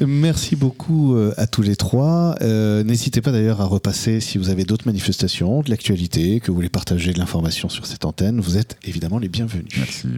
Merci 0.06 0.56
beaucoup 0.56 1.14
euh, 1.14 1.34
à 1.36 1.46
tous 1.46 1.60
les 1.62 1.76
trois. 1.76 2.36
Euh, 2.40 2.82
N'hésitez 2.84 3.20
pas 3.20 3.32
d'ailleurs 3.32 3.55
à 3.60 3.66
repasser 3.66 4.20
si 4.20 4.38
vous 4.38 4.50
avez 4.50 4.64
d'autres 4.64 4.86
manifestations, 4.86 5.62
de 5.62 5.70
l'actualité, 5.70 6.40
que 6.40 6.48
vous 6.48 6.54
voulez 6.54 6.68
partager 6.68 7.12
de 7.12 7.18
l'information 7.18 7.68
sur 7.68 7.86
cette 7.86 8.04
antenne. 8.04 8.40
Vous 8.40 8.56
êtes 8.56 8.78
évidemment 8.84 9.18
les 9.18 9.28
bienvenus. 9.28 9.66
Merci. 9.76 10.08